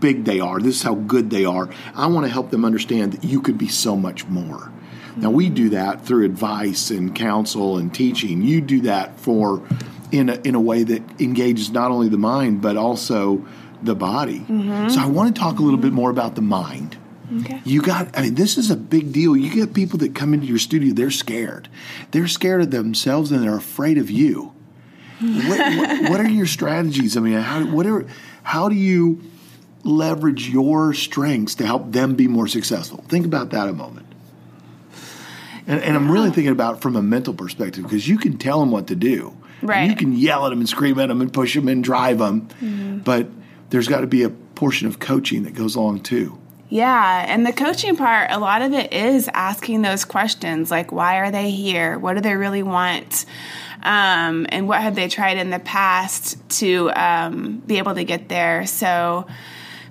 big 0.00 0.24
they 0.24 0.40
are, 0.40 0.60
this 0.60 0.76
is 0.76 0.82
how 0.82 0.94
good 0.94 1.30
they 1.30 1.44
are. 1.44 1.68
I 1.94 2.06
want 2.06 2.26
to 2.26 2.32
help 2.32 2.50
them 2.50 2.64
understand 2.64 3.12
that 3.12 3.24
you 3.24 3.40
could 3.40 3.58
be 3.58 3.68
so 3.68 3.96
much 3.96 4.26
more. 4.26 4.70
Now 5.16 5.30
we 5.30 5.48
do 5.48 5.70
that 5.70 6.04
through 6.04 6.24
advice 6.24 6.90
and 6.90 7.14
counsel 7.14 7.78
and 7.78 7.92
teaching. 7.92 8.42
You 8.42 8.60
do 8.60 8.82
that 8.82 9.18
for 9.18 9.66
in 10.12 10.28
a, 10.28 10.34
in 10.42 10.54
a 10.54 10.60
way 10.60 10.82
that 10.82 11.20
engages 11.20 11.70
not 11.70 11.90
only 11.90 12.08
the 12.08 12.18
mind 12.18 12.60
but 12.62 12.76
also 12.76 13.44
the 13.82 13.94
body. 13.94 14.40
Mm-hmm. 14.40 14.88
So 14.90 15.00
I 15.00 15.06
want 15.06 15.34
to 15.34 15.40
talk 15.40 15.58
a 15.58 15.62
little 15.62 15.80
bit 15.80 15.92
more 15.92 16.10
about 16.10 16.34
the 16.34 16.42
mind. 16.42 16.96
Okay. 17.40 17.60
You 17.64 17.82
got, 17.82 18.16
I 18.16 18.22
mean, 18.22 18.34
this 18.34 18.56
is 18.56 18.70
a 18.70 18.76
big 18.76 19.12
deal. 19.12 19.36
You 19.36 19.52
get 19.52 19.74
people 19.74 19.98
that 19.98 20.14
come 20.14 20.32
into 20.32 20.46
your 20.46 20.58
studio, 20.58 20.94
they're 20.94 21.10
scared. 21.10 21.68
They're 22.12 22.28
scared 22.28 22.62
of 22.62 22.70
themselves 22.70 23.32
and 23.32 23.42
they're 23.42 23.56
afraid 23.56 23.98
of 23.98 24.10
you. 24.10 24.52
what, 25.20 25.58
what, 25.58 26.10
what 26.10 26.20
are 26.20 26.28
your 26.28 26.46
strategies? 26.46 27.16
I 27.16 27.20
mean, 27.20 27.40
how, 27.40 27.64
what 27.64 27.86
are, 27.86 28.06
how 28.42 28.68
do 28.68 28.74
you 28.74 29.22
leverage 29.82 30.48
your 30.48 30.92
strengths 30.92 31.54
to 31.56 31.66
help 31.66 31.92
them 31.92 32.14
be 32.14 32.28
more 32.28 32.46
successful? 32.46 33.04
Think 33.08 33.24
about 33.24 33.50
that 33.50 33.68
a 33.68 33.72
moment. 33.72 34.06
And, 35.66 35.82
and 35.82 35.96
I'm 35.96 36.10
really 36.10 36.30
thinking 36.30 36.52
about 36.52 36.76
it 36.76 36.82
from 36.82 36.96
a 36.96 37.02
mental 37.02 37.34
perspective 37.34 37.84
because 37.84 38.06
you 38.08 38.18
can 38.18 38.38
tell 38.38 38.60
them 38.60 38.70
what 38.70 38.86
to 38.88 38.94
do. 38.96 39.36
Right. 39.62 39.88
You 39.88 39.96
can 39.96 40.12
yell 40.12 40.46
at 40.46 40.50
them 40.50 40.60
and 40.60 40.68
scream 40.68 40.98
at 40.98 41.08
them 41.08 41.20
and 41.20 41.32
push 41.32 41.54
them 41.54 41.68
and 41.68 41.82
drive 41.82 42.18
them. 42.18 43.02
But 43.04 43.28
there's 43.70 43.88
got 43.88 44.00
to 44.00 44.06
be 44.06 44.22
a 44.22 44.30
portion 44.30 44.86
of 44.86 44.98
coaching 44.98 45.44
that 45.44 45.54
goes 45.54 45.74
along 45.74 46.00
too. 46.00 46.38
Yeah, 46.68 47.24
and 47.28 47.46
the 47.46 47.52
coaching 47.52 47.96
part, 47.96 48.30
a 48.32 48.38
lot 48.38 48.60
of 48.60 48.72
it 48.72 48.92
is 48.92 49.28
asking 49.32 49.82
those 49.82 50.04
questions 50.04 50.68
like, 50.70 50.90
why 50.90 51.18
are 51.18 51.30
they 51.30 51.50
here? 51.50 51.96
What 51.96 52.14
do 52.14 52.20
they 52.20 52.34
really 52.34 52.64
want? 52.64 53.24
Um, 53.84 54.46
and 54.48 54.66
what 54.66 54.80
have 54.82 54.96
they 54.96 55.06
tried 55.06 55.36
in 55.36 55.50
the 55.50 55.60
past 55.60 56.36
to 56.58 56.90
um, 56.90 57.58
be 57.58 57.78
able 57.78 57.94
to 57.94 58.02
get 58.02 58.28
there? 58.28 58.66
So, 58.66 59.28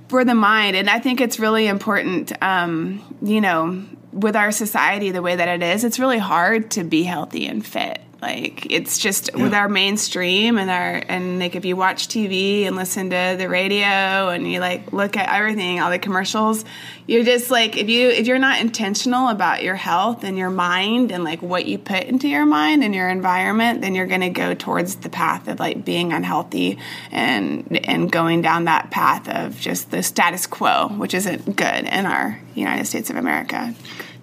for 0.07 0.24
the 0.24 0.35
mind, 0.35 0.75
and 0.75 0.89
I 0.89 1.00
think 1.00 1.21
it's 1.21 1.39
really 1.39 1.67
important, 1.67 2.31
um, 2.41 3.01
you 3.21 3.41
know, 3.41 3.83
with 4.12 4.35
our 4.35 4.51
society 4.51 5.12
the 5.12 5.21
way 5.21 5.35
that 5.35 5.47
it 5.47 5.63
is, 5.63 5.83
it's 5.83 6.00
really 6.00 6.17
hard 6.17 6.71
to 6.71 6.83
be 6.83 7.03
healthy 7.03 7.47
and 7.47 7.65
fit. 7.65 8.00
Like 8.25 8.72
it's 8.72 8.98
just 8.98 9.29
yeah. 9.36 9.44
with 9.44 9.53
our 9.53 9.70
mainstream 9.70 10.58
and 10.58 10.72
our 10.72 11.00
and 11.08 11.38
like 11.38 11.55
if 11.55 11.63
you 11.63 11.75
watch 11.75 12.08
TV 12.08 12.63
and 12.65 12.75
listen 12.75 13.12
to 13.12 13.36
the 13.38 13.48
radio 13.48 14.29
and 14.29 14.51
you 14.51 14.60
like 14.60 14.91
look 14.91 15.15
at 15.15 15.32
everything, 15.32 15.79
all 15.79 15.91
the 15.91 16.00
commercials, 16.00 16.65
you're 17.05 17.24
just 17.24 17.51
like 17.51 17.77
if 17.77 17.88
you 17.88 18.10
if 18.10 18.25
you're 18.25 18.39
not 18.39 18.62
intentional 18.62 19.29
about 19.29 19.62
your 19.62 19.75
health 19.75 20.24
and 20.24 20.39
your 20.39 20.50
mind 20.50 21.12
and 21.12 21.24
like 21.24 21.44
what 21.44 21.67
you 21.67 21.77
put 21.77 22.05
into 22.05 22.27
your 22.27 22.48
mind 22.48 22.84
and 22.84 22.96
your 22.96 23.10
environment, 23.10 23.82
then 23.82 23.94
you're 23.94 24.08
going 24.08 24.22
to 24.22 24.29
go 24.29 24.55
towards 24.55 24.96
the 24.96 25.10
path 25.10 25.48
of 25.48 25.60
like 25.60 25.86
being 25.86 26.12
unhealthy 26.12 26.79
and 27.12 27.77
and 27.86 28.12
going 28.12 28.41
down 28.41 28.65
that 28.65 28.89
path 28.89 29.29
of 29.29 29.60
just 29.60 29.91
the 29.91 30.01
status 30.01 30.48
quo, 30.48 30.88
which 30.88 31.13
isn't 31.13 31.55
good 31.55 31.86
in 31.86 32.08
our 32.08 32.41
United 32.55 32.86
States 32.86 33.12
of 33.12 33.17
America. 33.17 33.75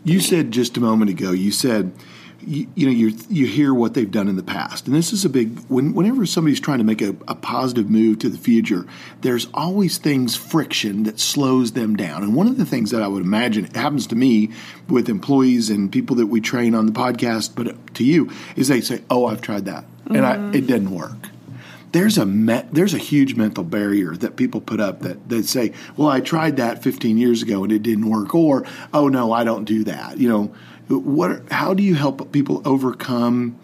You 0.02 0.18
said 0.18 0.50
just 0.50 0.76
a 0.76 0.80
moment 0.80 1.12
ago. 1.12 1.30
You 1.30 1.52
said 1.52 1.92
you, 2.46 2.66
you, 2.75 2.87
know 2.87 2.92
you 2.92 3.16
you 3.28 3.46
hear 3.46 3.72
what 3.72 3.94
they've 3.94 4.11
done 4.11 4.28
in 4.28 4.37
the 4.37 4.42
past, 4.42 4.87
and 4.87 4.94
this 4.94 5.12
is 5.12 5.25
a 5.25 5.28
big. 5.28 5.58
When, 5.68 5.94
whenever 5.94 6.26
somebody's 6.26 6.61
trying 6.61 6.78
to 6.78 6.84
make 6.84 7.02
a, 7.02 7.11
a, 7.28 7.34
positive 7.34 7.90
move 7.90 8.18
to 8.20 8.28
the 8.28 8.38
future, 8.38 8.87
there's 9.20 9.49
always 9.54 9.99
things 9.99 10.37
friction 10.37 11.04
that 11.04 11.20
slows 11.20 11.72
them 11.72 11.96
down. 11.96 12.22
And 12.22 12.34
one 12.34 12.46
of 12.46 12.58
the 12.58 12.66
things 12.66 12.90
that 12.90 13.02
I 13.02 13.08
would 13.08 13.22
imagine 13.22 13.64
happens 13.64 14.06
to 14.08 14.16
me 14.16 14.50
with 14.88 15.08
employees 15.08 15.70
and 15.70 15.90
people 15.90 16.16
that 16.16 16.26
we 16.26 16.40
train 16.40 16.75
on 16.75 16.87
the 16.87 16.92
podcast, 16.92 17.54
but 17.54 17.94
to 17.94 18.04
you 18.04 18.30
is 18.56 18.68
they 18.68 18.80
say, 18.80 19.02
"Oh, 19.11 19.26
I've 19.26 19.40
tried 19.40 19.66
that, 19.66 19.84
mm-hmm. 19.84 20.16
and 20.16 20.26
I, 20.26 20.37
mm-hmm. 20.37 20.54
it 20.54 20.66
didn't 20.66 20.90
work." 20.90 21.28
There's 21.92 22.16
a 22.16 22.25
me- 22.25 22.64
there's 22.72 22.94
a 22.94 22.99
huge 22.99 23.34
mental 23.37 23.64
barrier 23.64 24.16
that 24.16 24.37
people 24.37 24.61
put 24.61 24.80
up 24.80 25.00
that 25.00 25.28
they 25.28 25.42
say, 25.42 25.72
"Well, 25.96 26.08
I 26.08 26.20
tried 26.20 26.56
that 26.56 26.82
15 26.82 27.18
years 27.18 27.42
ago 27.42 27.64
and 27.64 27.72
it 27.72 27.82
didn't 27.82 28.08
work," 28.08 28.34
or 28.34 28.66
"Oh 28.92 29.08
no, 29.08 29.32
I 29.32 29.44
don't 29.44 29.64
do 29.64 29.84
that." 29.84 30.18
You 30.18 30.28
know 30.28 30.54
what? 30.99 31.50
How 31.50 31.75
do 31.75 31.82
you 31.82 31.94
help 31.94 32.32
people 32.32 32.62
overcome 32.64 33.58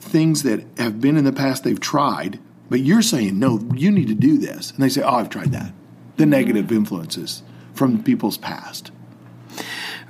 things 0.00 0.42
that 0.42 0.64
have 0.78 1.00
been 1.00 1.16
in 1.16 1.24
the 1.24 1.32
past 1.32 1.64
they've 1.64 1.80
tried, 1.80 2.38
but 2.68 2.80
you're 2.80 3.02
saying 3.02 3.38
no, 3.38 3.60
you 3.74 3.90
need 3.90 4.08
to 4.08 4.14
do 4.14 4.38
this, 4.38 4.70
and 4.70 4.82
they 4.82 4.88
say, 4.88 5.02
"Oh, 5.02 5.16
I've 5.16 5.30
tried 5.30 5.52
that." 5.52 5.72
The 6.16 6.24
mm-hmm. 6.24 6.30
negative 6.30 6.72
influences 6.72 7.42
from 7.74 8.02
people's 8.02 8.36
past. 8.36 8.90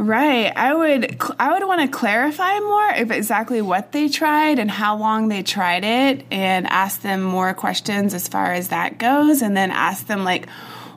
Right. 0.00 0.50
I 0.56 0.72
would 0.72 1.20
I 1.38 1.52
would 1.52 1.66
want 1.66 1.82
to 1.82 1.88
clarify 1.88 2.58
more 2.58 2.94
of 2.94 3.10
exactly 3.10 3.60
what 3.60 3.92
they 3.92 4.08
tried 4.08 4.58
and 4.58 4.70
how 4.70 4.96
long 4.96 5.28
they 5.28 5.42
tried 5.42 5.84
it 5.84 6.24
and 6.30 6.66
ask 6.68 7.02
them 7.02 7.22
more 7.22 7.52
questions 7.52 8.14
as 8.14 8.26
far 8.26 8.50
as 8.50 8.68
that 8.68 8.96
goes 8.96 9.42
and 9.42 9.54
then 9.54 9.70
ask 9.70 10.06
them 10.06 10.24
like 10.24 10.48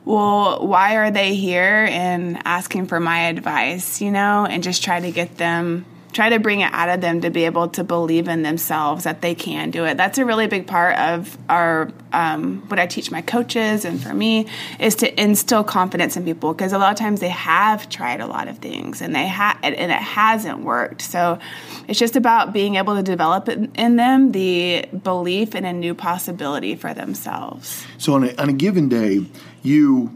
well, 0.06 0.66
why 0.68 0.98
are 0.98 1.12
they 1.12 1.36
here 1.36 1.88
and 1.90 2.42
asking 2.46 2.88
for 2.88 3.00
my 3.00 3.28
advice, 3.28 4.02
you 4.02 4.12
know, 4.12 4.46
and 4.46 4.64
just 4.64 4.84
try 4.84 5.00
to 5.00 5.12
get 5.12 5.38
them 5.38 5.86
try 6.14 6.30
to 6.30 6.40
bring 6.40 6.62
it 6.62 6.72
out 6.72 6.90
of 6.90 7.02
them 7.02 7.22
to 7.22 7.30
be 7.30 7.46
able 7.46 7.68
to 7.68 7.84
believe 7.84 8.28
in 8.28 8.44
themselves 8.44 9.04
that 9.04 9.22
they 9.22 9.36
can 9.36 9.72
do 9.72 9.84
it. 9.86 9.98
That's 9.98 10.18
a 10.18 10.26
really 10.26 10.48
big 10.48 10.68
part 10.68 10.98
of 10.98 11.38
our 11.50 11.92
um, 12.12 12.62
what 12.68 12.80
I 12.80 12.86
teach 12.86 13.10
my 13.10 13.22
coaches 13.22 13.84
and 13.86 14.02
for 14.02 14.14
me 14.14 14.48
is 14.80 14.96
to 14.98 15.22
instill 15.22 15.64
confidence 15.64 16.16
in 16.16 16.24
people 16.24 16.54
because 16.54 16.72
a 16.72 16.78
lot 16.78 16.92
of 16.92 17.00
times 17.00 17.20
they 17.20 17.30
have 17.30 17.90
tried 17.90 18.22
a 18.22 18.28
lot 18.28 18.48
of 18.48 18.60
things 18.60 19.02
and 19.02 19.16
they 19.16 19.26
have 19.26 19.58
and 19.64 19.76
it 19.76 19.92
hasn't 19.92 20.60
worked. 20.60 21.02
So 21.02 21.40
it's 21.88 22.00
just 22.00 22.16
about 22.16 22.54
being 22.54 22.76
able 22.76 22.96
to 22.96 23.04
develop 23.04 23.50
in 23.50 23.96
them 23.96 24.32
the 24.32 24.86
belief 25.04 25.56
in 25.56 25.66
a 25.66 25.74
new 25.74 25.96
possibility 25.96 26.76
for 26.76 26.94
themselves. 26.94 27.86
So 27.98 28.14
on 28.14 28.26
a, 28.26 28.36
on 28.36 28.50
a 28.50 28.54
given 28.54 28.90
day, 28.90 29.26
you 29.64 30.16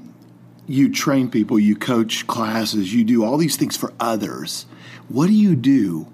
you 0.69 0.91
train 0.91 1.31
people, 1.31 1.57
you 1.57 1.75
coach 1.77 2.27
classes, 2.27 2.93
you 2.93 3.05
do 3.05 3.23
all 3.23 3.37
these 3.37 3.55
things 3.55 3.77
for 3.77 3.93
others 3.99 4.65
what 5.09 5.27
do 5.27 5.33
you 5.33 5.55
do 5.55 6.07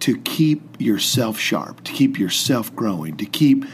to 0.00 0.18
keep 0.18 0.80
yourself 0.80 1.38
sharp, 1.38 1.84
to 1.84 1.92
keep 1.92 2.18
yourself 2.18 2.74
growing, 2.74 3.16
to 3.18 3.26
keep 3.26 3.64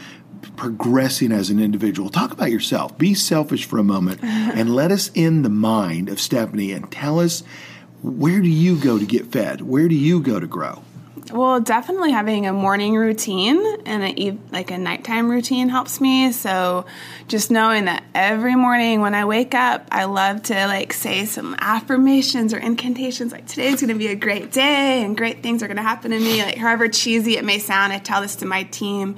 progressing 0.55 1.31
as 1.31 1.49
an 1.49 1.59
individual? 1.59 2.09
Talk 2.09 2.31
about 2.31 2.51
yourself. 2.51 2.97
Be 2.97 3.13
selfish 3.13 3.65
for 3.65 3.79
a 3.79 3.83
moment 3.83 4.19
and 4.23 4.75
let 4.75 4.91
us 4.91 5.09
in 5.15 5.41
the 5.41 5.49
mind 5.49 6.09
of 6.09 6.19
Stephanie 6.19 6.71
and 6.71 6.91
tell 6.91 7.19
us 7.19 7.41
where 8.01 8.39
do 8.39 8.47
you 8.47 8.79
go 8.79 8.99
to 8.99 9.05
get 9.05 9.31
fed? 9.31 9.61
Where 9.61 9.87
do 9.87 9.95
you 9.95 10.21
go 10.21 10.39
to 10.39 10.47
grow? 10.47 10.83
Well, 11.31 11.59
definitely 11.59 12.11
having 12.11 12.47
a 12.47 12.53
morning 12.53 12.95
routine 12.95 13.63
and 13.85 14.03
a, 14.03 14.37
like 14.51 14.71
a 14.71 14.77
nighttime 14.77 15.29
routine 15.29 15.69
helps 15.69 16.01
me. 16.01 16.31
So, 16.31 16.85
just 17.27 17.51
knowing 17.51 17.85
that 17.85 18.03
every 18.15 18.55
morning 18.55 19.01
when 19.01 19.13
I 19.13 19.25
wake 19.25 19.53
up, 19.53 19.87
I 19.91 20.05
love 20.05 20.41
to 20.43 20.53
like 20.53 20.91
say 20.93 21.25
some 21.25 21.55
affirmations 21.59 22.53
or 22.53 22.57
incantations 22.57 23.31
like 23.31 23.45
today's 23.45 23.81
going 23.81 23.93
to 23.93 23.99
be 23.99 24.07
a 24.07 24.15
great 24.15 24.51
day 24.51 25.03
and 25.03 25.15
great 25.15 25.43
things 25.43 25.61
are 25.61 25.67
going 25.67 25.77
to 25.77 25.83
happen 25.83 26.11
to 26.11 26.19
me. 26.19 26.41
Like 26.41 26.57
however 26.57 26.87
cheesy 26.87 27.37
it 27.37 27.45
may 27.45 27.59
sound, 27.59 27.93
I 27.93 27.99
tell 27.99 28.21
this 28.21 28.37
to 28.37 28.45
my 28.45 28.63
team 28.63 29.15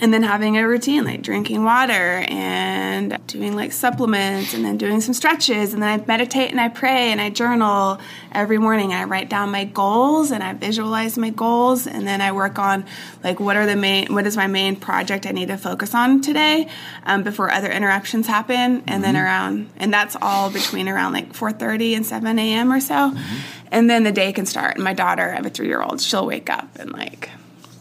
and 0.00 0.12
then 0.12 0.22
having 0.22 0.58
a 0.58 0.66
routine 0.66 1.04
like 1.04 1.22
drinking 1.22 1.64
water 1.64 2.24
and 2.28 3.18
doing 3.26 3.56
like 3.56 3.72
supplements 3.72 4.52
and 4.52 4.64
then 4.64 4.76
doing 4.76 5.00
some 5.00 5.14
stretches 5.14 5.72
and 5.72 5.82
then 5.82 6.00
I 6.00 6.04
meditate 6.04 6.50
and 6.50 6.60
I 6.60 6.68
pray 6.68 7.10
and 7.10 7.20
I 7.20 7.30
journal 7.30 7.98
every 8.32 8.58
morning 8.58 8.92
I 8.92 9.04
write 9.04 9.28
down 9.28 9.50
my 9.50 9.64
goals 9.64 10.30
and 10.30 10.42
I 10.42 10.52
visualize 10.52 11.16
my 11.16 11.30
goals 11.30 11.86
and 11.86 12.06
then 12.06 12.20
I 12.20 12.32
work 12.32 12.58
on 12.58 12.84
like 13.24 13.40
what 13.40 13.56
are 13.56 13.66
the 13.66 13.76
main 13.76 14.12
what 14.12 14.26
is 14.26 14.36
my 14.36 14.46
main 14.46 14.76
project 14.76 15.26
I 15.26 15.30
need 15.30 15.48
to 15.48 15.56
focus 15.56 15.94
on 15.94 16.20
today 16.20 16.68
um, 17.04 17.22
before 17.22 17.50
other 17.50 17.70
interruptions 17.70 18.26
happen 18.26 18.56
and 18.56 18.82
mm-hmm. 18.86 19.02
then 19.02 19.16
around 19.16 19.70
and 19.76 19.92
that's 19.92 20.16
all 20.20 20.50
between 20.50 20.88
around 20.88 21.12
like 21.14 21.32
4:30 21.32 21.96
and 21.96 22.06
7 22.06 22.38
a.m. 22.38 22.72
or 22.72 22.80
so 22.80 22.94
mm-hmm. 22.94 23.36
and 23.70 23.88
then 23.88 24.04
the 24.04 24.12
day 24.12 24.32
can 24.32 24.46
start 24.46 24.74
and 24.74 24.84
my 24.84 24.92
daughter 24.92 25.30
I 25.30 25.36
have 25.36 25.46
a 25.46 25.50
three 25.50 25.68
year 25.68 25.82
old 25.82 26.00
she'll 26.00 26.26
wake 26.26 26.50
up 26.50 26.68
and 26.78 26.92
like 26.92 27.30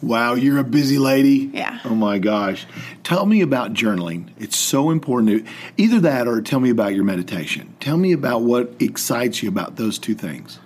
Wow, 0.02 0.34
you're 0.36 0.60
a 0.60 0.64
busy 0.64 0.98
lady. 0.98 1.50
Yeah. 1.54 1.80
Oh 1.86 1.96
my 1.96 2.20
gosh. 2.20 2.66
Tell 3.04 3.26
me 3.26 3.42
about 3.42 3.74
journaling. 3.74 4.30
It's 4.38 4.58
so 4.58 4.90
important. 4.90 5.46
To, 5.46 5.52
either 5.78 6.00
that 6.02 6.28
or 6.28 6.42
tell 6.42 6.60
me 6.60 6.70
about 6.70 6.94
your 6.94 7.04
meditation. 7.04 7.76
Tell 7.80 7.98
me 7.98 8.12
about 8.12 8.42
what 8.42 8.74
excites 8.80 9.42
you 9.42 9.50
about 9.50 9.78
those 9.78 9.98
two 9.98 10.16
things. 10.16 10.60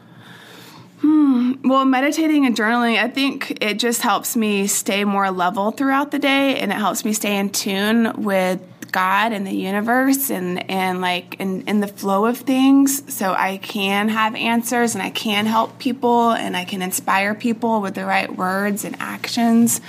Hmm. 1.02 1.54
Well, 1.64 1.86
meditating 1.86 2.46
and 2.46 2.56
journaling, 2.56 3.02
I 3.02 3.08
think 3.08 3.64
it 3.64 3.80
just 3.80 4.02
helps 4.02 4.36
me 4.36 4.68
stay 4.68 5.06
more 5.06 5.32
level 5.32 5.72
throughout 5.72 6.12
the 6.12 6.20
day 6.20 6.60
and 6.60 6.72
it 6.72 6.76
helps 6.76 7.06
me 7.06 7.14
stay 7.14 7.38
in 7.38 7.50
tune 7.52 8.22
with 8.22 8.62
God 8.92 9.32
and 9.32 9.46
the 9.46 9.56
universe 9.56 10.30
and, 10.30 10.70
and 10.70 11.02
like 11.02 11.36
in, 11.40 11.62
in 11.68 11.80
the 11.80 11.88
flow 11.88 12.26
of 12.26 12.38
things 12.38 13.14
so 13.14 13.34
I 13.34 13.58
can 13.58 14.10
have 14.10 14.36
answers 14.36 14.96
and 14.96 15.02
I 15.02 15.10
can 15.10 15.46
help 15.46 15.80
people 15.80 16.32
and 16.32 16.56
I 16.56 16.66
can 16.66 16.82
inspire 16.82 17.36
people 17.36 17.82
with 17.82 17.96
the 17.96 18.06
right 18.06 18.34
words 18.36 18.86
and 18.86 18.96
actions 19.00 19.82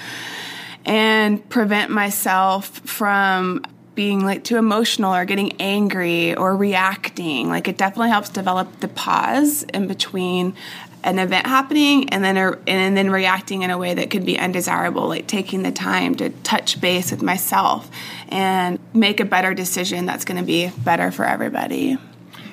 and 0.84 1.46
prevent 1.48 1.90
myself 1.90 2.66
from 2.66 3.64
being 3.94 4.24
like 4.24 4.44
too 4.44 4.56
emotional 4.56 5.14
or 5.14 5.24
getting 5.24 5.60
angry 5.60 6.34
or 6.34 6.56
reacting. 6.56 7.48
Like 7.48 7.68
it 7.68 7.76
definitely 7.76 8.10
helps 8.10 8.30
develop 8.30 8.80
the 8.80 8.88
pause 8.88 9.62
in 9.62 9.88
between 9.88 10.54
an 11.02 11.18
event 11.18 11.46
happening 11.46 12.10
and 12.10 12.22
then 12.22 12.36
and 12.66 12.96
then 12.96 13.10
reacting 13.10 13.62
in 13.62 13.70
a 13.70 13.78
way 13.78 13.94
that 13.94 14.10
could 14.10 14.24
be 14.24 14.38
undesirable 14.38 15.08
like 15.08 15.26
taking 15.26 15.62
the 15.62 15.72
time 15.72 16.14
to 16.14 16.30
touch 16.30 16.80
base 16.80 17.10
with 17.10 17.22
myself 17.22 17.90
and 18.28 18.78
make 18.94 19.20
a 19.20 19.24
better 19.24 19.54
decision 19.54 20.06
that's 20.06 20.24
going 20.24 20.38
to 20.38 20.44
be 20.44 20.70
better 20.84 21.10
for 21.10 21.24
everybody. 21.24 21.98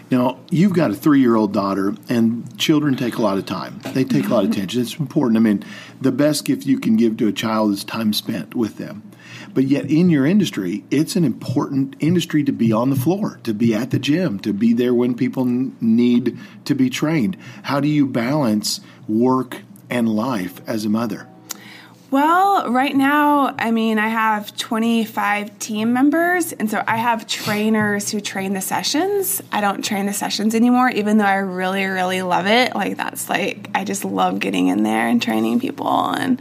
Now 0.09 0.39
you've 0.49 0.73
got 0.73 0.91
a 0.91 0.95
three-year-old 0.95 1.53
daughter 1.53 1.93
and 2.07 2.57
children 2.57 2.95
take 2.95 3.17
a 3.17 3.21
lot 3.21 3.37
of 3.37 3.45
time. 3.45 3.79
They 3.93 4.05
take 4.05 4.25
a 4.25 4.29
lot 4.29 4.45
of 4.45 4.51
attention. 4.51 4.81
It's 4.81 4.97
important. 4.97 5.37
I 5.37 5.41
mean 5.41 5.65
the 5.99 6.11
best 6.11 6.45
gift 6.45 6.65
you 6.65 6.79
can 6.79 6.95
give 6.95 7.17
to 7.17 7.27
a 7.27 7.33
child 7.33 7.71
is 7.71 7.83
time 7.83 8.13
spent 8.13 8.55
with 8.55 8.77
them 8.77 9.06
but 9.57 9.65
yet, 9.65 9.89
in 9.89 10.11
your 10.11 10.23
industry, 10.23 10.83
it's 10.91 11.15
an 11.15 11.23
important 11.23 11.95
industry 11.99 12.43
to 12.43 12.51
be 12.51 12.71
on 12.71 12.91
the 12.91 12.95
floor, 12.95 13.39
to 13.41 13.55
be 13.55 13.73
at 13.73 13.89
the 13.89 13.97
gym, 13.97 14.37
to 14.41 14.53
be 14.53 14.71
there 14.71 14.93
when 14.93 15.15
people 15.15 15.45
need 15.45 16.37
to 16.65 16.75
be 16.75 16.91
trained. 16.91 17.35
How 17.63 17.79
do 17.79 17.87
you 17.87 18.05
balance 18.05 18.81
work 19.07 19.63
and 19.89 20.07
life 20.07 20.61
as 20.67 20.85
a 20.85 20.89
mother? 20.89 21.27
Well, 22.11 22.71
right 22.71 22.95
now, 22.95 23.55
I 23.57 23.71
mean, 23.71 23.97
I 23.97 24.09
have 24.09 24.55
25 24.57 25.57
team 25.57 25.91
members, 25.91 26.53
and 26.53 26.69
so 26.69 26.83
I 26.85 26.97
have 26.97 27.25
trainers 27.25 28.11
who 28.11 28.21
train 28.21 28.53
the 28.53 28.61
sessions. 28.61 29.41
I 29.51 29.61
don't 29.61 29.83
train 29.83 30.05
the 30.05 30.13
sessions 30.13 30.53
anymore, 30.53 30.91
even 30.91 31.17
though 31.17 31.25
I 31.25 31.37
really, 31.37 31.83
really 31.85 32.21
love 32.21 32.45
it. 32.45 32.75
Like, 32.75 32.95
that's 32.95 33.27
like, 33.27 33.71
I 33.73 33.85
just 33.85 34.05
love 34.05 34.39
getting 34.39 34.67
in 34.67 34.83
there 34.83 35.07
and 35.07 35.19
training 35.19 35.59
people. 35.59 36.11
And 36.11 36.39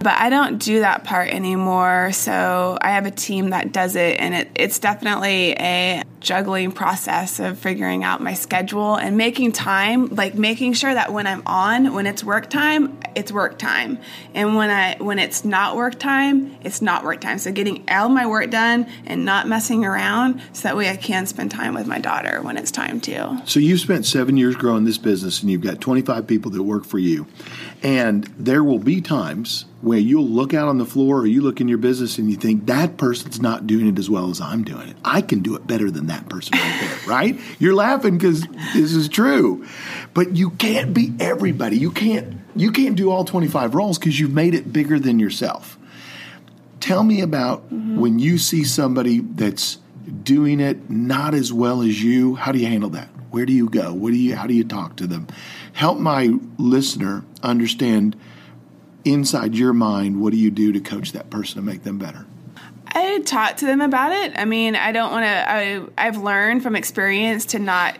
but 0.00 0.18
I 0.18 0.30
don't 0.30 0.58
do 0.58 0.80
that 0.80 1.04
part 1.04 1.28
anymore. 1.28 2.10
So 2.12 2.78
I 2.80 2.92
have 2.92 3.04
a 3.04 3.10
team 3.10 3.50
that 3.50 3.70
does 3.70 3.96
it, 3.96 4.18
and 4.18 4.34
it, 4.34 4.50
it's 4.54 4.78
definitely 4.78 5.52
a 5.52 6.02
juggling 6.20 6.72
process 6.72 7.38
of 7.38 7.58
figuring 7.58 8.02
out 8.02 8.22
my 8.22 8.34
schedule 8.34 8.96
and 8.96 9.16
making 9.16 9.52
time, 9.52 10.06
like 10.06 10.34
making 10.34 10.72
sure 10.72 10.92
that 10.92 11.12
when 11.12 11.26
I'm 11.26 11.42
on, 11.44 11.92
when 11.92 12.06
it's 12.06 12.24
work 12.24 12.48
time, 12.48 12.98
it's 13.14 13.30
work 13.30 13.58
time, 13.58 13.98
and 14.34 14.56
when 14.56 14.70
I 14.70 14.96
when 14.98 15.18
it's 15.18 15.44
not 15.44 15.76
work 15.76 15.98
time, 15.98 16.56
it's 16.62 16.80
not 16.80 17.04
work 17.04 17.20
time. 17.20 17.38
So 17.38 17.52
getting 17.52 17.84
all 17.90 18.08
my 18.08 18.26
work 18.26 18.50
done 18.50 18.86
and 19.04 19.26
not 19.26 19.48
messing 19.48 19.84
around, 19.84 20.40
so 20.54 20.62
that 20.62 20.76
way 20.78 20.88
I 20.88 20.96
can 20.96 21.26
spend 21.26 21.50
time 21.50 21.74
with 21.74 21.86
my 21.86 21.98
daughter 21.98 22.40
when 22.40 22.56
it's 22.56 22.70
time 22.70 23.00
to. 23.02 23.42
So 23.44 23.60
you've 23.60 23.80
spent 23.80 24.06
seven 24.06 24.38
years 24.38 24.56
growing 24.56 24.84
this 24.84 24.98
business, 24.98 25.42
and 25.42 25.50
you've 25.50 25.60
got 25.60 25.80
25 25.80 26.26
people 26.26 26.50
that 26.52 26.62
work 26.62 26.86
for 26.86 26.98
you, 26.98 27.26
and 27.82 28.24
there 28.38 28.64
will 28.64 28.78
be 28.78 29.02
times 29.02 29.66
where 29.82 29.98
you'll 29.98 30.28
look 30.28 30.52
out 30.52 30.68
on 30.68 30.78
the 30.78 30.84
floor 30.84 31.20
or 31.20 31.26
you 31.26 31.40
look 31.40 31.60
in 31.60 31.68
your 31.68 31.78
business 31.78 32.18
and 32.18 32.30
you 32.30 32.36
think 32.36 32.66
that 32.66 32.98
person's 32.98 33.40
not 33.40 33.66
doing 33.66 33.86
it 33.86 33.98
as 33.98 34.10
well 34.10 34.30
as 34.30 34.40
I'm 34.40 34.62
doing 34.62 34.88
it. 34.88 34.96
I 35.04 35.22
can 35.22 35.40
do 35.40 35.56
it 35.56 35.66
better 35.66 35.90
than 35.90 36.06
that 36.08 36.28
person 36.28 36.58
right 36.58 36.78
there, 36.80 36.98
right? 37.08 37.40
You're 37.58 37.74
laughing 37.74 38.18
because 38.18 38.46
this 38.74 38.92
is 38.92 39.08
true. 39.08 39.66
But 40.12 40.36
you 40.36 40.50
can't 40.50 40.92
be 40.92 41.14
everybody. 41.18 41.78
You 41.78 41.90
can't 41.90 42.36
you 42.56 42.72
can't 42.72 42.96
do 42.96 43.10
all 43.10 43.24
25 43.24 43.74
roles 43.74 43.98
because 43.98 44.18
you've 44.18 44.32
made 44.32 44.54
it 44.54 44.72
bigger 44.72 44.98
than 44.98 45.18
yourself. 45.18 45.78
Tell 46.80 47.02
me 47.02 47.20
about 47.20 47.64
mm-hmm. 47.72 47.98
when 47.98 48.18
you 48.18 48.38
see 48.38 48.64
somebody 48.64 49.20
that's 49.20 49.78
doing 50.22 50.60
it 50.60 50.90
not 50.90 51.34
as 51.34 51.52
well 51.52 51.82
as 51.82 52.02
you, 52.02 52.34
how 52.34 52.52
do 52.52 52.58
you 52.58 52.66
handle 52.66 52.90
that? 52.90 53.08
Where 53.30 53.46
do 53.46 53.52
you 53.52 53.68
go? 53.68 53.94
What 53.94 54.10
do 54.10 54.16
you 54.16 54.34
how 54.34 54.46
do 54.46 54.54
you 54.54 54.64
talk 54.64 54.96
to 54.96 55.06
them? 55.06 55.28
Help 55.72 55.98
my 55.98 56.34
listener 56.58 57.24
understand 57.42 58.16
inside 59.04 59.54
your 59.54 59.72
mind, 59.72 60.20
what 60.20 60.32
do 60.32 60.36
you 60.36 60.50
do 60.50 60.72
to 60.72 60.80
coach 60.80 61.12
that 61.12 61.30
person 61.30 61.56
to 61.56 61.62
make 61.62 61.84
them 61.84 61.98
better? 61.98 62.26
I 62.92 63.20
talk 63.20 63.58
to 63.58 63.66
them 63.66 63.80
about 63.80 64.12
it. 64.12 64.32
I 64.36 64.44
mean, 64.44 64.74
I 64.74 64.92
don't 64.92 65.12
want 65.12 65.24
to. 65.24 65.92
I've 65.96 66.16
learned 66.16 66.62
from 66.62 66.74
experience 66.74 67.46
to 67.46 67.58
not 67.58 67.96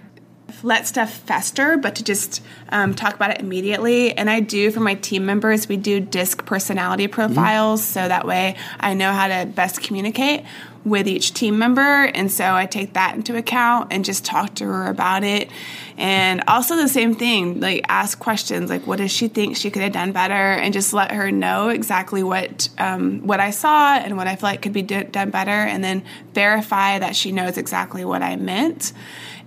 let 0.63 0.87
stuff 0.87 1.13
fester, 1.13 1.77
but 1.77 1.95
to 1.97 2.05
just 2.05 2.43
um, 2.71 2.95
talk 2.95 3.15
about 3.15 3.31
it 3.31 3.41
immediately. 3.41 4.13
And 4.13 4.29
I 4.29 4.41
do 4.41 4.71
for 4.71 4.81
my 4.81 4.95
team 4.95 5.25
members, 5.27 5.69
we 5.69 5.77
do 5.77 6.01
DISC 6.01 6.45
personality 6.45 7.07
profiles, 7.07 7.81
mm-hmm. 7.83 7.93
so 7.93 8.09
that 8.09 8.27
way 8.27 8.57
I 8.79 8.95
know 8.95 9.13
how 9.13 9.29
to 9.29 9.47
best 9.47 9.81
communicate 9.83 10.45
with 10.85 11.07
each 11.07 11.35
team 11.35 11.59
member. 11.59 12.05
And 12.05 12.31
so 12.33 12.55
I 12.55 12.67
take 12.67 12.95
that 12.95 13.15
into 13.15 13.37
account 13.37 13.93
and 13.93 14.05
just 14.05 14.25
talk 14.25 14.55
to 14.57 14.65
her 14.65 14.87
about 14.87 15.25
it. 15.25 15.51
And 15.99 16.43
also 16.49 16.77
the 16.77 16.89
same 16.89 17.15
thing, 17.15 17.61
like 17.61 17.85
ask 17.89 18.19
questions 18.19 18.71
like, 18.71 18.87
what 18.87 18.97
does 18.97 19.11
she 19.11 19.29
think 19.29 19.57
she 19.57 19.71
could 19.71 19.83
have 19.83 19.93
done 19.93 20.13
better? 20.13 20.35
And 20.35 20.73
just 20.73 20.93
let 20.93 21.13
her 21.13 21.31
know 21.31 21.69
exactly 21.69 22.23
what 22.23 22.69
um, 22.79 23.27
what 23.27 23.41
I 23.41 23.51
saw 23.51 23.97
and 23.97 24.17
what 24.17 24.27
I 24.27 24.37
feel 24.37 24.49
like 24.49 24.63
could 24.63 24.73
be 24.73 24.83
do- 24.83 25.05
done 25.05 25.31
better, 25.31 25.51
and 25.51 25.85
then 25.85 26.03
verify 26.33 26.99
that 26.99 27.15
she 27.15 27.33
knows 27.33 27.59
exactly 27.59 28.05
what 28.05 28.23
I 28.23 28.37
meant 28.37 28.93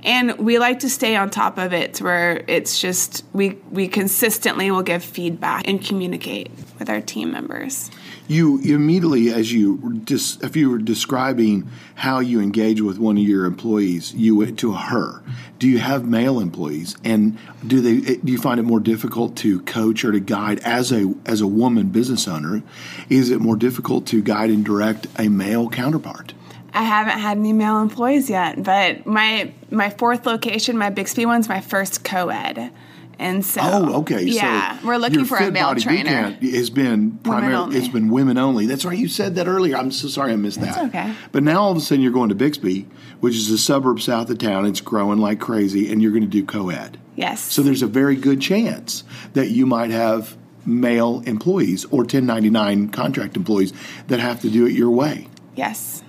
and 0.03 0.37
we 0.37 0.59
like 0.59 0.79
to 0.79 0.89
stay 0.89 1.15
on 1.15 1.29
top 1.29 1.57
of 1.57 1.73
it 1.73 2.01
where 2.01 2.43
it's 2.47 2.79
just 2.79 3.23
we 3.33 3.51
we 3.71 3.87
consistently 3.87 4.69
will 4.69 4.83
give 4.83 5.03
feedback 5.03 5.67
and 5.67 5.83
communicate 5.83 6.51
with 6.77 6.89
our 6.89 7.01
team 7.01 7.31
members 7.31 7.89
you 8.27 8.59
immediately 8.59 9.31
as 9.31 9.51
you 9.51 10.01
just 10.05 10.43
if 10.43 10.55
you 10.55 10.69
were 10.69 10.77
describing 10.77 11.69
how 11.95 12.19
you 12.19 12.39
engage 12.39 12.81
with 12.81 12.97
one 12.97 13.17
of 13.17 13.23
your 13.23 13.45
employees 13.45 14.13
you 14.13 14.35
went 14.35 14.57
to 14.59 14.73
her. 14.73 15.21
Do 15.59 15.67
you 15.67 15.79
have 15.79 16.05
male 16.05 16.39
employees? 16.39 16.97
And 17.03 17.37
do 17.65 17.81
they 17.81 18.13
eh, 18.13 18.17
do 18.23 18.31
you 18.31 18.37
find 18.37 18.59
it 18.59 18.63
more 18.63 18.79
difficult 18.79 19.35
to 19.37 19.61
coach 19.61 20.03
or 20.05 20.11
to 20.11 20.19
guide 20.19 20.59
as 20.59 20.91
a 20.91 21.13
as 21.25 21.41
a 21.41 21.47
woman 21.47 21.89
business 21.89 22.27
owner? 22.27 22.63
Is 23.09 23.29
it 23.29 23.41
more 23.41 23.55
difficult 23.55 24.07
to 24.07 24.21
guide 24.21 24.49
and 24.49 24.63
direct 24.63 25.07
a 25.17 25.27
male 25.29 25.69
counterpart? 25.69 26.33
I 26.73 26.83
haven't 26.83 27.19
had 27.19 27.37
any 27.37 27.53
male 27.53 27.79
employees 27.79 28.29
yet, 28.29 28.63
but 28.63 29.05
my 29.05 29.53
my 29.69 29.89
fourth 29.89 30.25
location, 30.25 30.77
my 30.77 30.89
Bixby 30.89 31.25
one's 31.25 31.47
my 31.47 31.61
first 31.61 32.03
co-ed. 32.03 32.71
And 33.19 33.45
so, 33.45 33.61
oh, 33.63 33.99
okay, 34.01 34.23
yeah, 34.23 34.79
so 34.79 34.87
we're 34.87 34.97
looking 34.97 35.25
for 35.25 35.37
a 35.37 35.51
male 35.51 35.75
trainer. 35.75 36.31
Has 36.31 36.69
been 36.69 37.19
primarily 37.19 37.77
it's 37.77 37.87
been 37.87 38.09
women 38.09 38.37
only. 38.37 38.65
That's 38.65 38.85
right. 38.85 38.97
You 38.97 39.07
said 39.07 39.35
that 39.35 39.47
earlier. 39.47 39.77
I'm 39.77 39.91
so 39.91 40.07
sorry 40.07 40.33
I 40.33 40.35
missed 40.35 40.59
That's 40.59 40.75
that. 40.75 40.85
Okay, 40.87 41.13
but 41.31 41.43
now 41.43 41.61
all 41.61 41.71
of 41.71 41.77
a 41.77 41.81
sudden 41.81 42.01
you're 42.01 42.11
going 42.11 42.29
to 42.29 42.35
Bixby, 42.35 42.87
which 43.19 43.35
is 43.35 43.49
a 43.51 43.57
suburb 43.57 44.01
south 44.01 44.29
of 44.29 44.39
town. 44.39 44.65
It's 44.65 44.81
growing 44.81 45.19
like 45.19 45.39
crazy, 45.39 45.91
and 45.91 46.01
you're 46.01 46.11
going 46.11 46.23
to 46.23 46.29
do 46.29 46.43
co-ed. 46.43 46.99
Yes. 47.15 47.41
So 47.41 47.61
there's 47.61 47.81
a 47.83 47.87
very 47.87 48.15
good 48.15 48.41
chance 48.41 49.03
that 49.33 49.49
you 49.49 49.65
might 49.65 49.91
have 49.91 50.35
male 50.65 51.21
employees 51.25 51.85
or 51.85 51.99
1099 51.99 52.89
contract 52.89 53.35
employees 53.35 53.73
that 54.07 54.19
have 54.19 54.41
to 54.41 54.49
do 54.49 54.65
it 54.65 54.71
your 54.71 54.89
way. 54.89 55.27
Yes. 55.55 56.03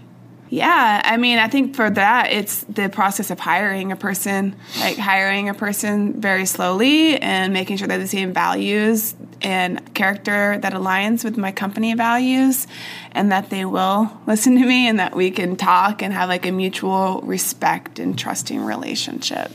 Yeah, 0.55 1.03
I 1.05 1.17
mean, 1.17 1.39
I 1.39 1.49
think 1.49 1.75
for 1.75 1.91
that, 1.91 2.31
it's 2.31 2.63
the 2.69 2.89
process 2.89 3.33
of 3.33 3.41
hiring 3.41 3.91
a 3.91 3.97
person, 3.97 4.55
like 4.79 4.97
hiring 4.97 5.49
a 5.49 5.55
person 5.55 6.21
very 6.21 6.47
slowly 6.47 7.19
and 7.19 7.53
making 7.53 7.77
sure 7.77 7.89
they 7.89 7.95
have 7.95 8.01
the 8.01 8.07
same 8.07 8.33
values 8.33 9.17
and 9.43 9.93
character 9.95 10.57
that 10.59 10.73
aligns 10.73 11.25
with 11.25 11.37
my 11.37 11.51
company 11.51 11.93
values 11.95 12.69
and 13.11 13.33
that 13.33 13.51
they 13.51 13.65
will 13.65 14.09
listen 14.29 14.55
to 14.61 14.65
me 14.65 14.87
and 14.87 15.01
that 15.01 15.17
we 15.17 15.33
can 15.33 15.57
talk 15.57 16.03
and 16.03 16.15
have 16.15 16.29
like 16.29 16.47
a 16.47 16.53
mutual 16.53 17.21
respect 17.23 17.99
and 17.99 18.17
trusting 18.17 18.61
relationship. 18.61 19.51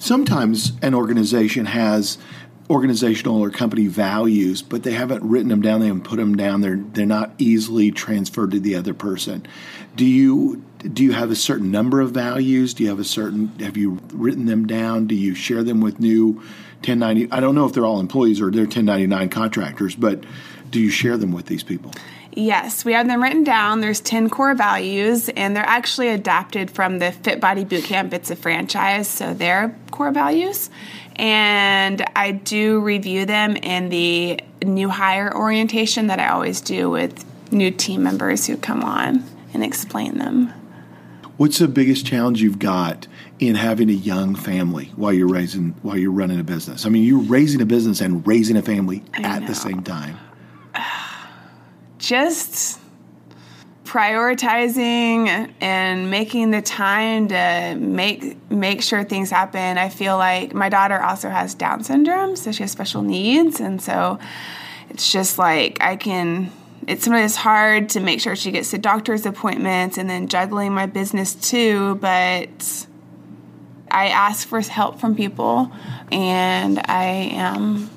Sometimes 0.00 0.72
an 0.82 0.92
organization 0.92 1.66
has 1.66 2.18
organizational 2.70 3.42
or 3.42 3.50
company 3.50 3.88
values, 3.88 4.62
but 4.62 4.84
they 4.84 4.92
haven't 4.92 5.24
written 5.24 5.48
them 5.48 5.60
down. 5.60 5.80
They 5.80 5.88
haven't 5.88 6.04
put 6.04 6.16
them 6.16 6.36
down. 6.36 6.60
They're 6.60 6.76
they're 6.76 7.04
not 7.04 7.32
easily 7.36 7.90
transferred 7.90 8.52
to 8.52 8.60
the 8.60 8.76
other 8.76 8.94
person. 8.94 9.46
Do 9.96 10.06
you 10.06 10.64
do 10.78 11.02
you 11.02 11.12
have 11.12 11.30
a 11.30 11.36
certain 11.36 11.70
number 11.70 12.00
of 12.00 12.12
values? 12.12 12.72
Do 12.72 12.84
you 12.84 12.88
have 12.88 13.00
a 13.00 13.04
certain 13.04 13.48
have 13.58 13.76
you 13.76 13.98
written 14.12 14.46
them 14.46 14.66
down? 14.66 15.08
Do 15.08 15.16
you 15.16 15.34
share 15.34 15.64
them 15.64 15.80
with 15.80 15.98
new 15.98 16.34
1090? 16.84 17.32
I 17.32 17.40
don't 17.40 17.56
know 17.56 17.66
if 17.66 17.72
they're 17.72 17.84
all 17.84 18.00
employees 18.00 18.40
or 18.40 18.50
they're 18.52 18.62
1099 18.62 19.28
contractors, 19.30 19.96
but 19.96 20.22
do 20.70 20.80
you 20.80 20.90
share 20.90 21.16
them 21.16 21.32
with 21.32 21.46
these 21.46 21.64
people? 21.64 21.92
Yes, 22.32 22.84
we 22.84 22.92
have 22.92 23.08
them 23.08 23.20
written 23.20 23.42
down. 23.42 23.80
There's 23.80 24.00
10 24.00 24.30
core 24.30 24.54
values, 24.54 25.28
and 25.30 25.56
they're 25.56 25.66
actually 25.66 26.08
adapted 26.08 26.70
from 26.70 27.00
the 27.00 27.10
Fit 27.10 27.40
Body 27.40 27.64
Bootcamp. 27.64 28.12
It's 28.12 28.30
a 28.30 28.36
franchise, 28.36 29.08
so 29.08 29.34
they're 29.34 29.74
core 29.90 30.12
values. 30.12 30.70
And 31.20 32.02
I 32.16 32.30
do 32.32 32.80
review 32.80 33.26
them 33.26 33.54
in 33.56 33.90
the 33.90 34.40
new 34.64 34.88
hire 34.88 35.30
orientation 35.36 36.06
that 36.06 36.18
I 36.18 36.30
always 36.30 36.62
do 36.62 36.88
with 36.88 37.26
new 37.52 37.70
team 37.70 38.02
members 38.02 38.46
who 38.46 38.56
come 38.56 38.82
on 38.82 39.22
and 39.52 39.62
explain 39.62 40.16
them. 40.16 40.48
What's 41.36 41.58
the 41.58 41.68
biggest 41.68 42.06
challenge 42.06 42.40
you've 42.40 42.58
got 42.58 43.06
in 43.38 43.54
having 43.54 43.90
a 43.90 43.94
young 43.94 44.34
family 44.34 44.92
while 44.96 45.12
you're 45.12 45.28
raising 45.28 45.74
while 45.82 45.98
you're 45.98 46.10
running 46.10 46.40
a 46.40 46.44
business? 46.44 46.86
I 46.86 46.88
mean, 46.88 47.04
you're 47.04 47.20
raising 47.20 47.60
a 47.60 47.66
business 47.66 48.00
and 48.00 48.26
raising 48.26 48.56
a 48.56 48.62
family 48.62 49.04
I 49.12 49.20
at 49.20 49.42
know. 49.42 49.48
the 49.48 49.54
same 49.54 49.82
time. 49.82 50.18
Just 51.98 52.80
prioritizing 53.90 55.52
and 55.60 56.10
making 56.12 56.52
the 56.52 56.62
time 56.62 57.26
to 57.26 57.74
make 57.76 58.38
make 58.48 58.82
sure 58.82 59.02
things 59.02 59.30
happen. 59.30 59.78
I 59.78 59.88
feel 59.88 60.16
like 60.16 60.54
my 60.54 60.68
daughter 60.68 61.02
also 61.02 61.28
has 61.28 61.54
Down 61.56 61.82
syndrome, 61.82 62.36
so 62.36 62.52
she 62.52 62.62
has 62.62 62.70
special 62.70 63.02
needs, 63.02 63.58
and 63.58 63.82
so 63.82 64.20
it's 64.90 65.10
just 65.10 65.38
like 65.38 65.78
I 65.80 65.96
can 65.96 66.52
it's 66.86 67.02
sometimes 67.02 67.34
hard 67.34 67.88
to 67.90 68.00
make 68.00 68.20
sure 68.20 68.36
she 68.36 68.52
gets 68.52 68.70
to 68.70 68.78
doctor's 68.78 69.26
appointments 69.26 69.98
and 69.98 70.08
then 70.08 70.28
juggling 70.28 70.72
my 70.72 70.86
business 70.86 71.34
too, 71.34 71.96
but 71.96 72.86
I 73.90 74.10
ask 74.10 74.46
for 74.46 74.60
help 74.60 75.00
from 75.00 75.16
people 75.16 75.72
and 76.12 76.78
I 76.78 77.32
am 77.32 77.90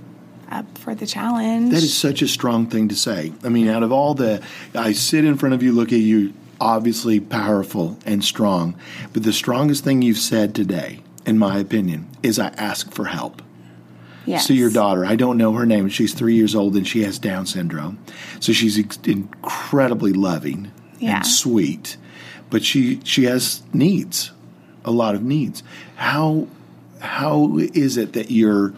up 0.53 0.77
for 0.77 0.95
the 0.95 1.05
challenge. 1.05 1.71
That 1.71 1.83
is 1.83 1.95
such 1.95 2.21
a 2.21 2.27
strong 2.27 2.67
thing 2.67 2.87
to 2.89 2.95
say. 2.95 3.33
I 3.43 3.49
mean, 3.49 3.67
out 3.67 3.83
of 3.83 3.91
all 3.91 4.13
the, 4.13 4.41
I 4.73 4.93
sit 4.93 5.25
in 5.25 5.37
front 5.37 5.55
of 5.55 5.63
you, 5.63 5.71
look 5.71 5.91
at 5.91 5.99
you, 5.99 6.33
obviously 6.61 7.19
powerful 7.19 7.97
and 8.05 8.23
strong, 8.23 8.75
but 9.11 9.23
the 9.23 9.33
strongest 9.33 9.83
thing 9.83 10.01
you've 10.01 10.17
said 10.17 10.55
today, 10.55 11.01
in 11.25 11.37
my 11.37 11.57
opinion, 11.57 12.07
is 12.21 12.39
I 12.39 12.47
ask 12.49 12.91
for 12.91 13.05
help. 13.05 13.41
Yes. 14.25 14.47
So 14.47 14.53
your 14.53 14.69
daughter, 14.69 15.05
I 15.05 15.15
don't 15.15 15.37
know 15.37 15.51
her 15.53 15.65
name. 15.65 15.89
She's 15.89 16.13
three 16.13 16.35
years 16.35 16.55
old 16.55 16.75
and 16.75 16.87
she 16.87 17.03
has 17.03 17.19
Down 17.19 17.45
syndrome. 17.45 17.99
So 18.39 18.53
she's 18.53 18.77
incredibly 18.77 20.13
loving 20.13 20.71
yeah. 20.99 21.17
and 21.17 21.25
sweet, 21.25 21.97
but 22.49 22.63
she 22.63 23.01
she 23.03 23.25
has 23.25 23.63
needs, 23.73 24.31
a 24.85 24.91
lot 24.91 25.15
of 25.15 25.23
needs. 25.23 25.61
How 25.97 26.47
how 27.01 27.57
is 27.57 27.97
it 27.97 28.13
that 28.13 28.31
you're 28.31 28.73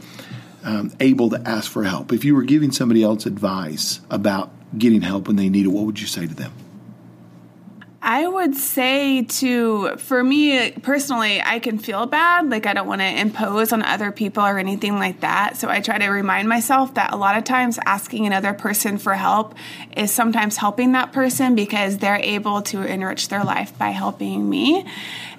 um, 0.65 0.91
able 0.99 1.29
to 1.29 1.41
ask 1.47 1.71
for 1.71 1.83
help? 1.83 2.11
If 2.11 2.25
you 2.25 2.35
were 2.35 2.43
giving 2.43 2.71
somebody 2.71 3.03
else 3.03 3.25
advice 3.25 4.01
about 4.09 4.51
getting 4.77 5.01
help 5.01 5.27
when 5.27 5.37
they 5.37 5.47
need 5.47 5.65
it, 5.65 5.69
what 5.69 5.85
would 5.85 6.01
you 6.01 6.07
say 6.07 6.27
to 6.27 6.33
them? 6.33 6.51
I 8.07 8.27
would 8.27 8.55
say 8.55 9.23
to, 9.23 9.97
for 9.97 10.23
me 10.23 10.69
personally, 10.73 11.41
I 11.41 11.57
can 11.57 11.79
feel 11.79 12.05
bad. 12.05 12.51
Like 12.51 12.67
I 12.67 12.73
don't 12.73 12.85
want 12.85 13.01
to 13.01 13.07
impose 13.07 13.73
on 13.73 13.81
other 13.81 14.11
people 14.11 14.43
or 14.43 14.59
anything 14.59 14.93
like 14.93 15.21
that. 15.21 15.57
So 15.57 15.69
I 15.69 15.81
try 15.81 15.97
to 15.97 16.09
remind 16.09 16.47
myself 16.47 16.93
that 16.93 17.13
a 17.13 17.15
lot 17.15 17.35
of 17.35 17.45
times 17.45 17.79
asking 17.83 18.27
another 18.27 18.53
person 18.53 18.99
for 18.99 19.15
help 19.15 19.55
is 19.97 20.11
sometimes 20.11 20.57
helping 20.57 20.91
that 20.91 21.13
person 21.13 21.55
because 21.55 21.97
they're 21.97 22.17
able 22.17 22.61
to 22.63 22.83
enrich 22.83 23.29
their 23.29 23.43
life 23.43 23.75
by 23.75 23.89
helping 23.89 24.47
me 24.47 24.85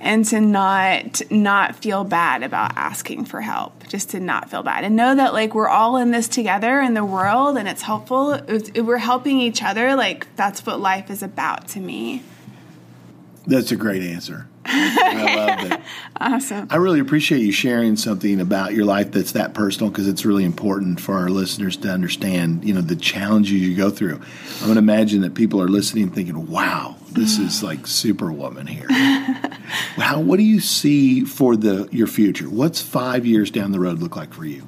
and 0.00 0.24
to 0.24 0.40
not 0.40 1.22
not 1.31 1.76
feel 1.76 2.02
bad 2.02 2.42
about 2.42 2.76
asking 2.76 3.26
for 3.26 3.42
help 3.42 3.87
just 3.87 4.11
to 4.11 4.18
not 4.18 4.50
feel 4.50 4.64
bad 4.64 4.83
and 4.83 4.96
know 4.96 5.14
that 5.14 5.33
like 5.33 5.55
we're 5.55 5.68
all 5.68 5.96
in 5.96 6.11
this 6.11 6.29
together 6.29 6.81
in 6.81 6.94
the 6.94 7.05
world 7.05 7.57
and 7.57 7.66
it's 7.66 7.83
helpful 7.83 8.38
we're 8.74 8.98
helping 8.98 9.40
each 9.40 9.62
other 9.62 9.96
like 9.96 10.26
that's 10.37 10.66
what 10.66 10.79
life 10.79 11.11
is 11.11 11.22
about 11.22 11.66
to 11.66 11.81
me 11.81 12.22
that's 13.46 13.72
a 13.72 13.76
great 13.76 14.02
answer. 14.02 14.48
I 14.64 15.35
love 15.37 15.72
it. 15.72 15.80
Awesome. 16.18 16.66
I 16.70 16.76
really 16.76 16.98
appreciate 16.98 17.42
you 17.42 17.52
sharing 17.52 17.94
something 17.96 18.40
about 18.40 18.72
your 18.72 18.87
life 18.87 19.12
that's 19.12 19.32
that 19.32 19.52
personal 19.52 19.90
because 19.90 20.09
it's 20.09 20.24
really 20.24 20.44
important 20.44 20.98
for 20.98 21.14
our 21.14 21.28
listeners 21.28 21.76
to 21.78 21.90
understand, 21.90 22.64
you 22.64 22.72
know, 22.72 22.80
the 22.80 22.96
challenges 22.96 23.52
you 23.52 23.76
go 23.76 23.90
through. 23.90 24.14
I'm 24.61 24.64
going 24.64 24.74
to 24.74 24.78
imagine 24.78 25.20
that 25.20 25.35
people 25.35 25.61
are 25.61 25.68
listening 25.68 26.11
thinking, 26.11 26.46
wow, 26.46 26.96
this 27.11 27.38
mm. 27.38 27.44
is 27.44 27.62
like 27.62 27.87
superwoman 27.87 28.66
here. 28.66 28.87
How, 28.90 30.20
what 30.20 30.38
do 30.38 30.42
you 30.42 30.61
see 30.61 31.24
for 31.24 31.54
the 31.54 31.87
your 31.92 32.06
future? 32.06 32.48
What's 32.48 32.80
five 32.80 33.26
years 33.26 33.50
down 33.50 33.72
the 33.72 33.80
road 33.80 33.98
look 33.98 34.16
like 34.16 34.32
for 34.32 34.46
you? 34.46 34.66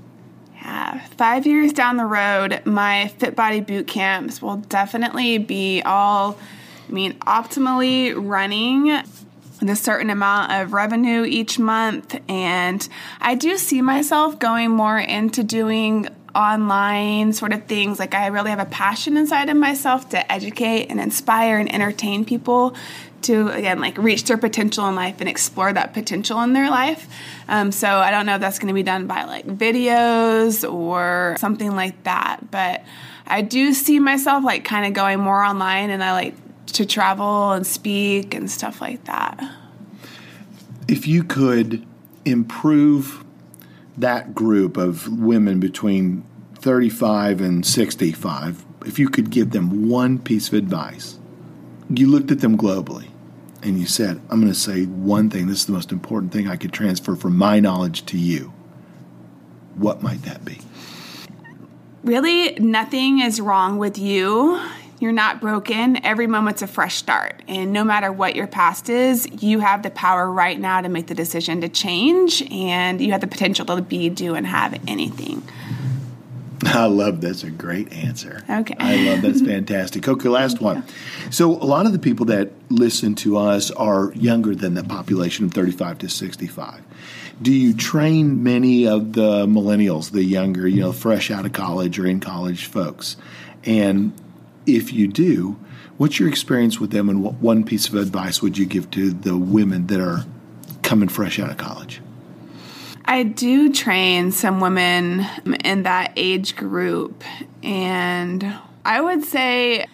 Yeah, 0.54 1.00
five 1.16 1.46
years 1.46 1.72
down 1.72 1.96
the 1.96 2.04
road, 2.04 2.60
my 2.66 3.08
Fit 3.08 3.34
Body 3.34 3.60
boot 3.60 3.86
camps 3.86 4.42
will 4.42 4.56
definitely 4.56 5.38
be 5.38 5.82
all, 5.82 6.38
I 6.88 6.92
mean, 6.92 7.14
optimally 7.20 8.14
running 8.16 8.90
a 9.66 9.76
certain 9.76 10.10
amount 10.10 10.52
of 10.52 10.72
revenue 10.72 11.24
each 11.24 11.58
month. 11.58 12.18
And 12.28 12.86
I 13.20 13.34
do 13.34 13.56
see 13.58 13.82
myself 13.82 14.38
going 14.38 14.70
more 14.70 14.98
into 14.98 15.42
doing 15.42 16.08
online 16.34 17.32
sort 17.32 17.52
of 17.52 17.64
things. 17.64 17.98
Like, 17.98 18.14
I 18.14 18.28
really 18.28 18.50
have 18.50 18.60
a 18.60 18.66
passion 18.66 19.16
inside 19.16 19.48
of 19.48 19.56
myself 19.56 20.10
to 20.10 20.32
educate 20.32 20.86
and 20.86 21.00
inspire 21.00 21.58
and 21.58 21.72
entertain 21.72 22.24
people 22.24 22.76
to 23.20 23.48
again 23.48 23.80
like 23.80 23.98
reach 23.98 24.24
their 24.24 24.38
potential 24.38 24.86
in 24.86 24.94
life 24.94 25.16
and 25.20 25.28
explore 25.28 25.72
that 25.72 25.92
potential 25.92 26.40
in 26.42 26.52
their 26.52 26.70
life 26.70 27.08
um, 27.48 27.72
so 27.72 27.88
i 27.88 28.12
don't 28.12 28.26
know 28.26 28.36
if 28.36 28.40
that's 28.40 28.60
going 28.60 28.68
to 28.68 28.74
be 28.74 28.84
done 28.84 29.08
by 29.08 29.24
like 29.24 29.44
videos 29.44 30.70
or 30.70 31.34
something 31.38 31.74
like 31.74 32.00
that 32.04 32.38
but 32.50 32.84
i 33.26 33.42
do 33.42 33.72
see 33.74 33.98
myself 33.98 34.44
like 34.44 34.64
kind 34.64 34.86
of 34.86 34.92
going 34.92 35.18
more 35.18 35.42
online 35.42 35.90
and 35.90 36.04
i 36.04 36.12
like 36.12 36.34
to 36.72 36.86
travel 36.86 37.52
and 37.52 37.66
speak 37.66 38.34
and 38.34 38.50
stuff 38.50 38.80
like 38.80 39.04
that 39.04 39.38
if 40.86 41.06
you 41.06 41.22
could 41.22 41.86
improve 42.24 43.24
that 43.96 44.34
group 44.34 44.76
of 44.76 45.08
women 45.18 45.60
between 45.60 46.24
35 46.56 47.40
and 47.40 47.66
65 47.66 48.64
if 48.86 48.98
you 48.98 49.08
could 49.08 49.30
give 49.30 49.50
them 49.50 49.88
one 49.88 50.18
piece 50.18 50.48
of 50.48 50.54
advice 50.54 51.18
you 51.90 52.06
looked 52.06 52.30
at 52.30 52.40
them 52.40 52.56
globally 52.56 53.08
and 53.62 53.78
you 53.78 53.86
said, 53.86 54.20
I'm 54.30 54.40
going 54.40 54.52
to 54.52 54.58
say 54.58 54.84
one 54.84 55.30
thing, 55.30 55.46
this 55.46 55.60
is 55.60 55.66
the 55.66 55.72
most 55.72 55.90
important 55.90 56.32
thing 56.32 56.48
I 56.48 56.56
could 56.56 56.72
transfer 56.72 57.16
from 57.16 57.36
my 57.36 57.60
knowledge 57.60 58.06
to 58.06 58.18
you, 58.18 58.52
what 59.74 60.02
might 60.02 60.22
that 60.22 60.44
be? 60.44 60.60
Really, 62.04 62.54
nothing 62.54 63.20
is 63.20 63.40
wrong 63.40 63.78
with 63.78 63.98
you. 63.98 64.60
You're 65.00 65.12
not 65.12 65.40
broken. 65.40 66.04
Every 66.04 66.26
moment's 66.26 66.62
a 66.62 66.66
fresh 66.66 66.96
start. 66.96 67.42
And 67.46 67.72
no 67.72 67.84
matter 67.84 68.10
what 68.10 68.34
your 68.34 68.48
past 68.48 68.88
is, 68.88 69.28
you 69.42 69.60
have 69.60 69.82
the 69.82 69.90
power 69.90 70.30
right 70.30 70.58
now 70.58 70.80
to 70.80 70.88
make 70.88 71.06
the 71.06 71.14
decision 71.14 71.60
to 71.60 71.68
change, 71.68 72.42
and 72.50 73.00
you 73.00 73.12
have 73.12 73.20
the 73.20 73.28
potential 73.28 73.64
to 73.66 73.80
be, 73.80 74.08
do, 74.08 74.34
and 74.34 74.46
have 74.46 74.80
anything. 74.88 75.42
I 76.64 76.86
love 76.86 77.20
that's 77.20 77.44
a 77.44 77.50
great 77.50 77.92
answer. 77.92 78.42
Okay. 78.48 78.74
I 78.78 78.96
love 79.08 79.22
that's 79.22 79.40
fantastic. 79.40 80.08
Okay, 80.08 80.28
last 80.28 80.60
one. 80.60 80.84
So 81.30 81.52
a 81.52 81.64
lot 81.64 81.86
of 81.86 81.92
the 81.92 81.98
people 81.98 82.26
that 82.26 82.50
listen 82.68 83.14
to 83.16 83.36
us 83.36 83.70
are 83.70 84.12
younger 84.14 84.54
than 84.54 84.74
the 84.74 84.84
population 84.84 85.46
of 85.46 85.54
35 85.54 85.98
to 85.98 86.08
65. 86.08 86.82
Do 87.40 87.52
you 87.52 87.74
train 87.74 88.42
many 88.42 88.88
of 88.88 89.12
the 89.12 89.46
millennials, 89.46 90.10
the 90.10 90.24
younger, 90.24 90.66
you 90.66 90.80
know, 90.80 90.92
fresh 90.92 91.30
out 91.30 91.46
of 91.46 91.52
college 91.52 91.98
or 91.98 92.06
in 92.06 92.18
college 92.18 92.66
folks? 92.66 93.16
And 93.64 94.12
if 94.68 94.92
you 94.92 95.08
do, 95.08 95.58
what's 95.96 96.18
your 96.20 96.28
experience 96.28 96.78
with 96.78 96.90
them 96.90 97.08
and 97.08 97.22
what 97.22 97.34
one 97.34 97.64
piece 97.64 97.88
of 97.88 97.94
advice 97.94 98.42
would 98.42 98.58
you 98.58 98.66
give 98.66 98.90
to 98.92 99.10
the 99.10 99.36
women 99.36 99.86
that 99.88 100.00
are 100.00 100.24
coming 100.82 101.08
fresh 101.08 101.38
out 101.38 101.50
of 101.50 101.56
college? 101.56 102.00
I 103.04 103.22
do 103.22 103.72
train 103.72 104.32
some 104.32 104.60
women 104.60 105.26
in 105.64 105.84
that 105.84 106.12
age 106.16 106.56
group, 106.56 107.24
and 107.62 108.54
I 108.84 109.00
would 109.00 109.24
say 109.24 109.86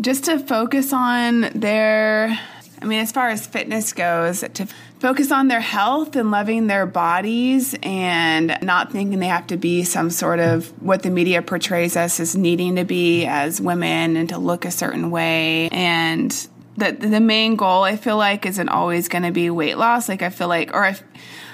just 0.00 0.24
to 0.24 0.38
focus 0.38 0.92
on 0.92 1.40
their, 1.54 2.38
I 2.80 2.84
mean, 2.84 3.00
as 3.00 3.10
far 3.10 3.28
as 3.28 3.46
fitness 3.46 3.92
goes, 3.92 4.40
to 4.40 4.68
focus 4.98 5.30
on 5.30 5.48
their 5.48 5.60
health 5.60 6.16
and 6.16 6.30
loving 6.30 6.66
their 6.66 6.86
bodies 6.86 7.74
and 7.82 8.56
not 8.62 8.92
thinking 8.92 9.18
they 9.18 9.26
have 9.26 9.46
to 9.48 9.56
be 9.56 9.84
some 9.84 10.10
sort 10.10 10.40
of 10.40 10.66
what 10.82 11.02
the 11.02 11.10
media 11.10 11.42
portrays 11.42 11.96
us 11.96 12.18
as 12.18 12.34
needing 12.36 12.76
to 12.76 12.84
be 12.84 13.26
as 13.26 13.60
women 13.60 14.16
and 14.16 14.28
to 14.30 14.38
look 14.38 14.64
a 14.64 14.70
certain 14.70 15.10
way. 15.10 15.68
And 15.70 16.48
that 16.78 17.00
the 17.00 17.20
main 17.20 17.56
goal 17.56 17.82
I 17.82 17.96
feel 17.96 18.16
like 18.16 18.46
isn't 18.46 18.68
always 18.68 19.08
going 19.08 19.24
to 19.24 19.32
be 19.32 19.50
weight 19.50 19.78
loss. 19.78 20.08
Like 20.08 20.22
I 20.22 20.30
feel 20.30 20.48
like, 20.48 20.74
or 20.74 20.86
if 20.86 21.02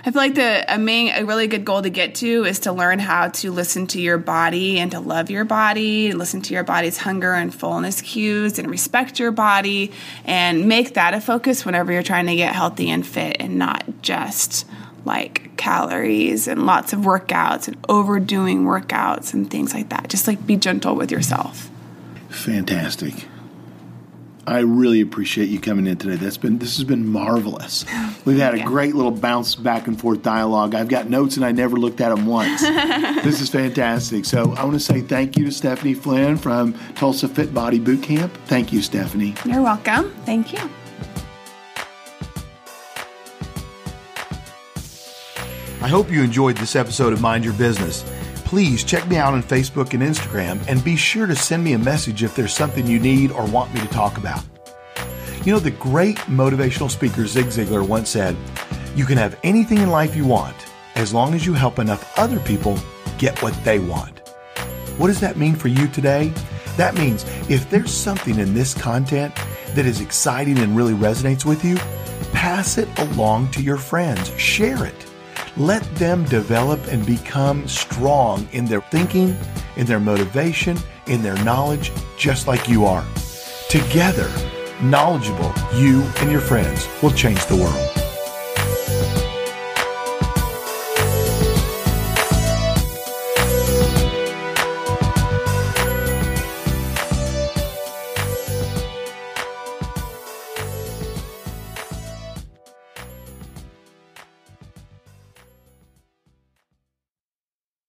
I 0.04 0.10
feel 0.10 0.20
like 0.20 0.34
the 0.34 0.64
a 0.72 0.78
main 0.78 1.12
a 1.14 1.24
really 1.24 1.46
good 1.46 1.64
goal 1.64 1.82
to 1.82 1.90
get 1.90 2.16
to 2.16 2.44
is 2.44 2.60
to 2.60 2.72
learn 2.72 2.98
how 2.98 3.28
to 3.28 3.52
listen 3.52 3.86
to 3.88 4.00
your 4.00 4.18
body 4.18 4.80
and 4.80 4.90
to 4.90 4.98
love 4.98 5.30
your 5.30 5.44
body, 5.44 6.12
listen 6.12 6.42
to 6.42 6.54
your 6.54 6.64
body's 6.64 6.98
hunger 6.98 7.32
and 7.32 7.54
fullness 7.54 8.00
cues 8.00 8.58
and 8.58 8.68
respect 8.68 9.20
your 9.20 9.30
body 9.30 9.92
and 10.24 10.66
make 10.66 10.94
that 10.94 11.14
a 11.14 11.20
focus 11.20 11.64
whenever 11.64 11.92
you're 11.92 12.02
trying 12.02 12.26
to 12.26 12.34
get 12.34 12.52
healthy 12.52 12.90
and 12.90 13.06
fit 13.06 13.36
and 13.38 13.58
not 13.58 13.84
just 14.02 14.66
like 15.04 15.56
calories 15.56 16.48
and 16.48 16.66
lots 16.66 16.92
of 16.92 17.00
workouts 17.00 17.68
and 17.68 17.76
overdoing 17.88 18.64
workouts 18.64 19.32
and 19.32 19.50
things 19.50 19.72
like 19.72 19.88
that. 19.90 20.08
Just 20.08 20.26
like 20.26 20.44
be 20.44 20.56
gentle 20.56 20.96
with 20.96 21.12
yourself. 21.12 21.70
Fantastic. 22.28 23.26
I 24.44 24.58
really 24.60 25.00
appreciate 25.00 25.48
you 25.50 25.60
coming 25.60 25.86
in 25.86 25.96
today. 25.98 26.16
That's 26.16 26.36
been 26.36 26.58
this 26.58 26.76
has 26.76 26.84
been 26.84 27.06
marvelous. 27.06 27.84
We've 28.24 28.38
had 28.38 28.54
a 28.54 28.58
Yeah. 28.58 28.64
great 28.66 28.94
little 28.96 29.12
bounce 29.12 29.54
back 29.54 29.86
and 29.86 29.98
forth 29.98 30.22
dialogue. 30.22 30.74
I've 30.74 30.88
got 30.88 31.08
notes 31.08 31.36
and 31.36 31.44
I 31.44 31.52
never 31.52 31.76
looked 31.76 32.00
at 32.00 32.08
them 32.14 32.26
once. 32.26 32.60
this 33.22 33.40
is 33.40 33.48
fantastic. 33.50 34.24
So 34.24 34.52
I 34.54 34.64
want 34.64 34.72
to 34.74 34.80
say 34.80 35.00
thank 35.00 35.36
you 35.36 35.44
to 35.44 35.52
Stephanie 35.52 35.94
Flynn 35.94 36.36
from 36.36 36.74
Tulsa 36.96 37.28
Fit 37.28 37.54
Body 37.54 37.78
Boot 37.78 38.02
Camp. 38.02 38.36
Thank 38.46 38.72
you, 38.72 38.82
Stephanie. 38.82 39.34
You're 39.44 39.62
welcome. 39.62 40.10
Thank 40.24 40.52
you. 40.52 40.68
I 45.80 45.88
hope 45.88 46.10
you 46.10 46.22
enjoyed 46.22 46.56
this 46.56 46.76
episode 46.76 47.12
of 47.12 47.20
Mind 47.20 47.44
Your 47.44 47.54
Business. 47.54 48.04
Please 48.52 48.84
check 48.84 49.08
me 49.08 49.16
out 49.16 49.32
on 49.32 49.42
Facebook 49.42 49.94
and 49.94 50.02
Instagram 50.02 50.62
and 50.68 50.84
be 50.84 50.94
sure 50.94 51.26
to 51.26 51.34
send 51.34 51.64
me 51.64 51.72
a 51.72 51.78
message 51.78 52.22
if 52.22 52.36
there's 52.36 52.52
something 52.52 52.86
you 52.86 52.98
need 52.98 53.32
or 53.32 53.46
want 53.46 53.72
me 53.72 53.80
to 53.80 53.86
talk 53.86 54.18
about. 54.18 54.44
You 55.46 55.54
know, 55.54 55.58
the 55.58 55.70
great 55.70 56.18
motivational 56.28 56.90
speaker 56.90 57.26
Zig 57.26 57.46
Ziglar 57.46 57.88
once 57.88 58.10
said, 58.10 58.36
You 58.94 59.06
can 59.06 59.16
have 59.16 59.38
anything 59.42 59.78
in 59.78 59.88
life 59.88 60.14
you 60.14 60.26
want 60.26 60.54
as 60.96 61.14
long 61.14 61.32
as 61.32 61.46
you 61.46 61.54
help 61.54 61.78
enough 61.78 62.12
other 62.18 62.38
people 62.40 62.76
get 63.16 63.42
what 63.42 63.54
they 63.64 63.78
want. 63.78 64.18
What 64.98 65.06
does 65.06 65.20
that 65.20 65.38
mean 65.38 65.54
for 65.54 65.68
you 65.68 65.88
today? 65.88 66.30
That 66.76 66.94
means 66.94 67.24
if 67.48 67.70
there's 67.70 67.90
something 67.90 68.38
in 68.38 68.52
this 68.52 68.74
content 68.74 69.34
that 69.68 69.86
is 69.86 70.02
exciting 70.02 70.58
and 70.58 70.76
really 70.76 70.92
resonates 70.92 71.46
with 71.46 71.64
you, 71.64 71.76
pass 72.34 72.76
it 72.76 72.90
along 72.98 73.50
to 73.52 73.62
your 73.62 73.78
friends. 73.78 74.28
Share 74.38 74.84
it. 74.84 75.11
Let 75.58 75.82
them 75.96 76.24
develop 76.24 76.80
and 76.86 77.04
become 77.04 77.68
strong 77.68 78.48
in 78.52 78.64
their 78.64 78.80
thinking, 78.80 79.36
in 79.76 79.86
their 79.86 80.00
motivation, 80.00 80.78
in 81.06 81.22
their 81.22 81.36
knowledge, 81.44 81.92
just 82.16 82.46
like 82.46 82.68
you 82.68 82.86
are. 82.86 83.04
Together, 83.68 84.30
knowledgeable, 84.80 85.52
you 85.74 86.02
and 86.20 86.30
your 86.30 86.40
friends 86.40 86.88
will 87.02 87.10
change 87.10 87.44
the 87.46 87.56
world. 87.56 87.91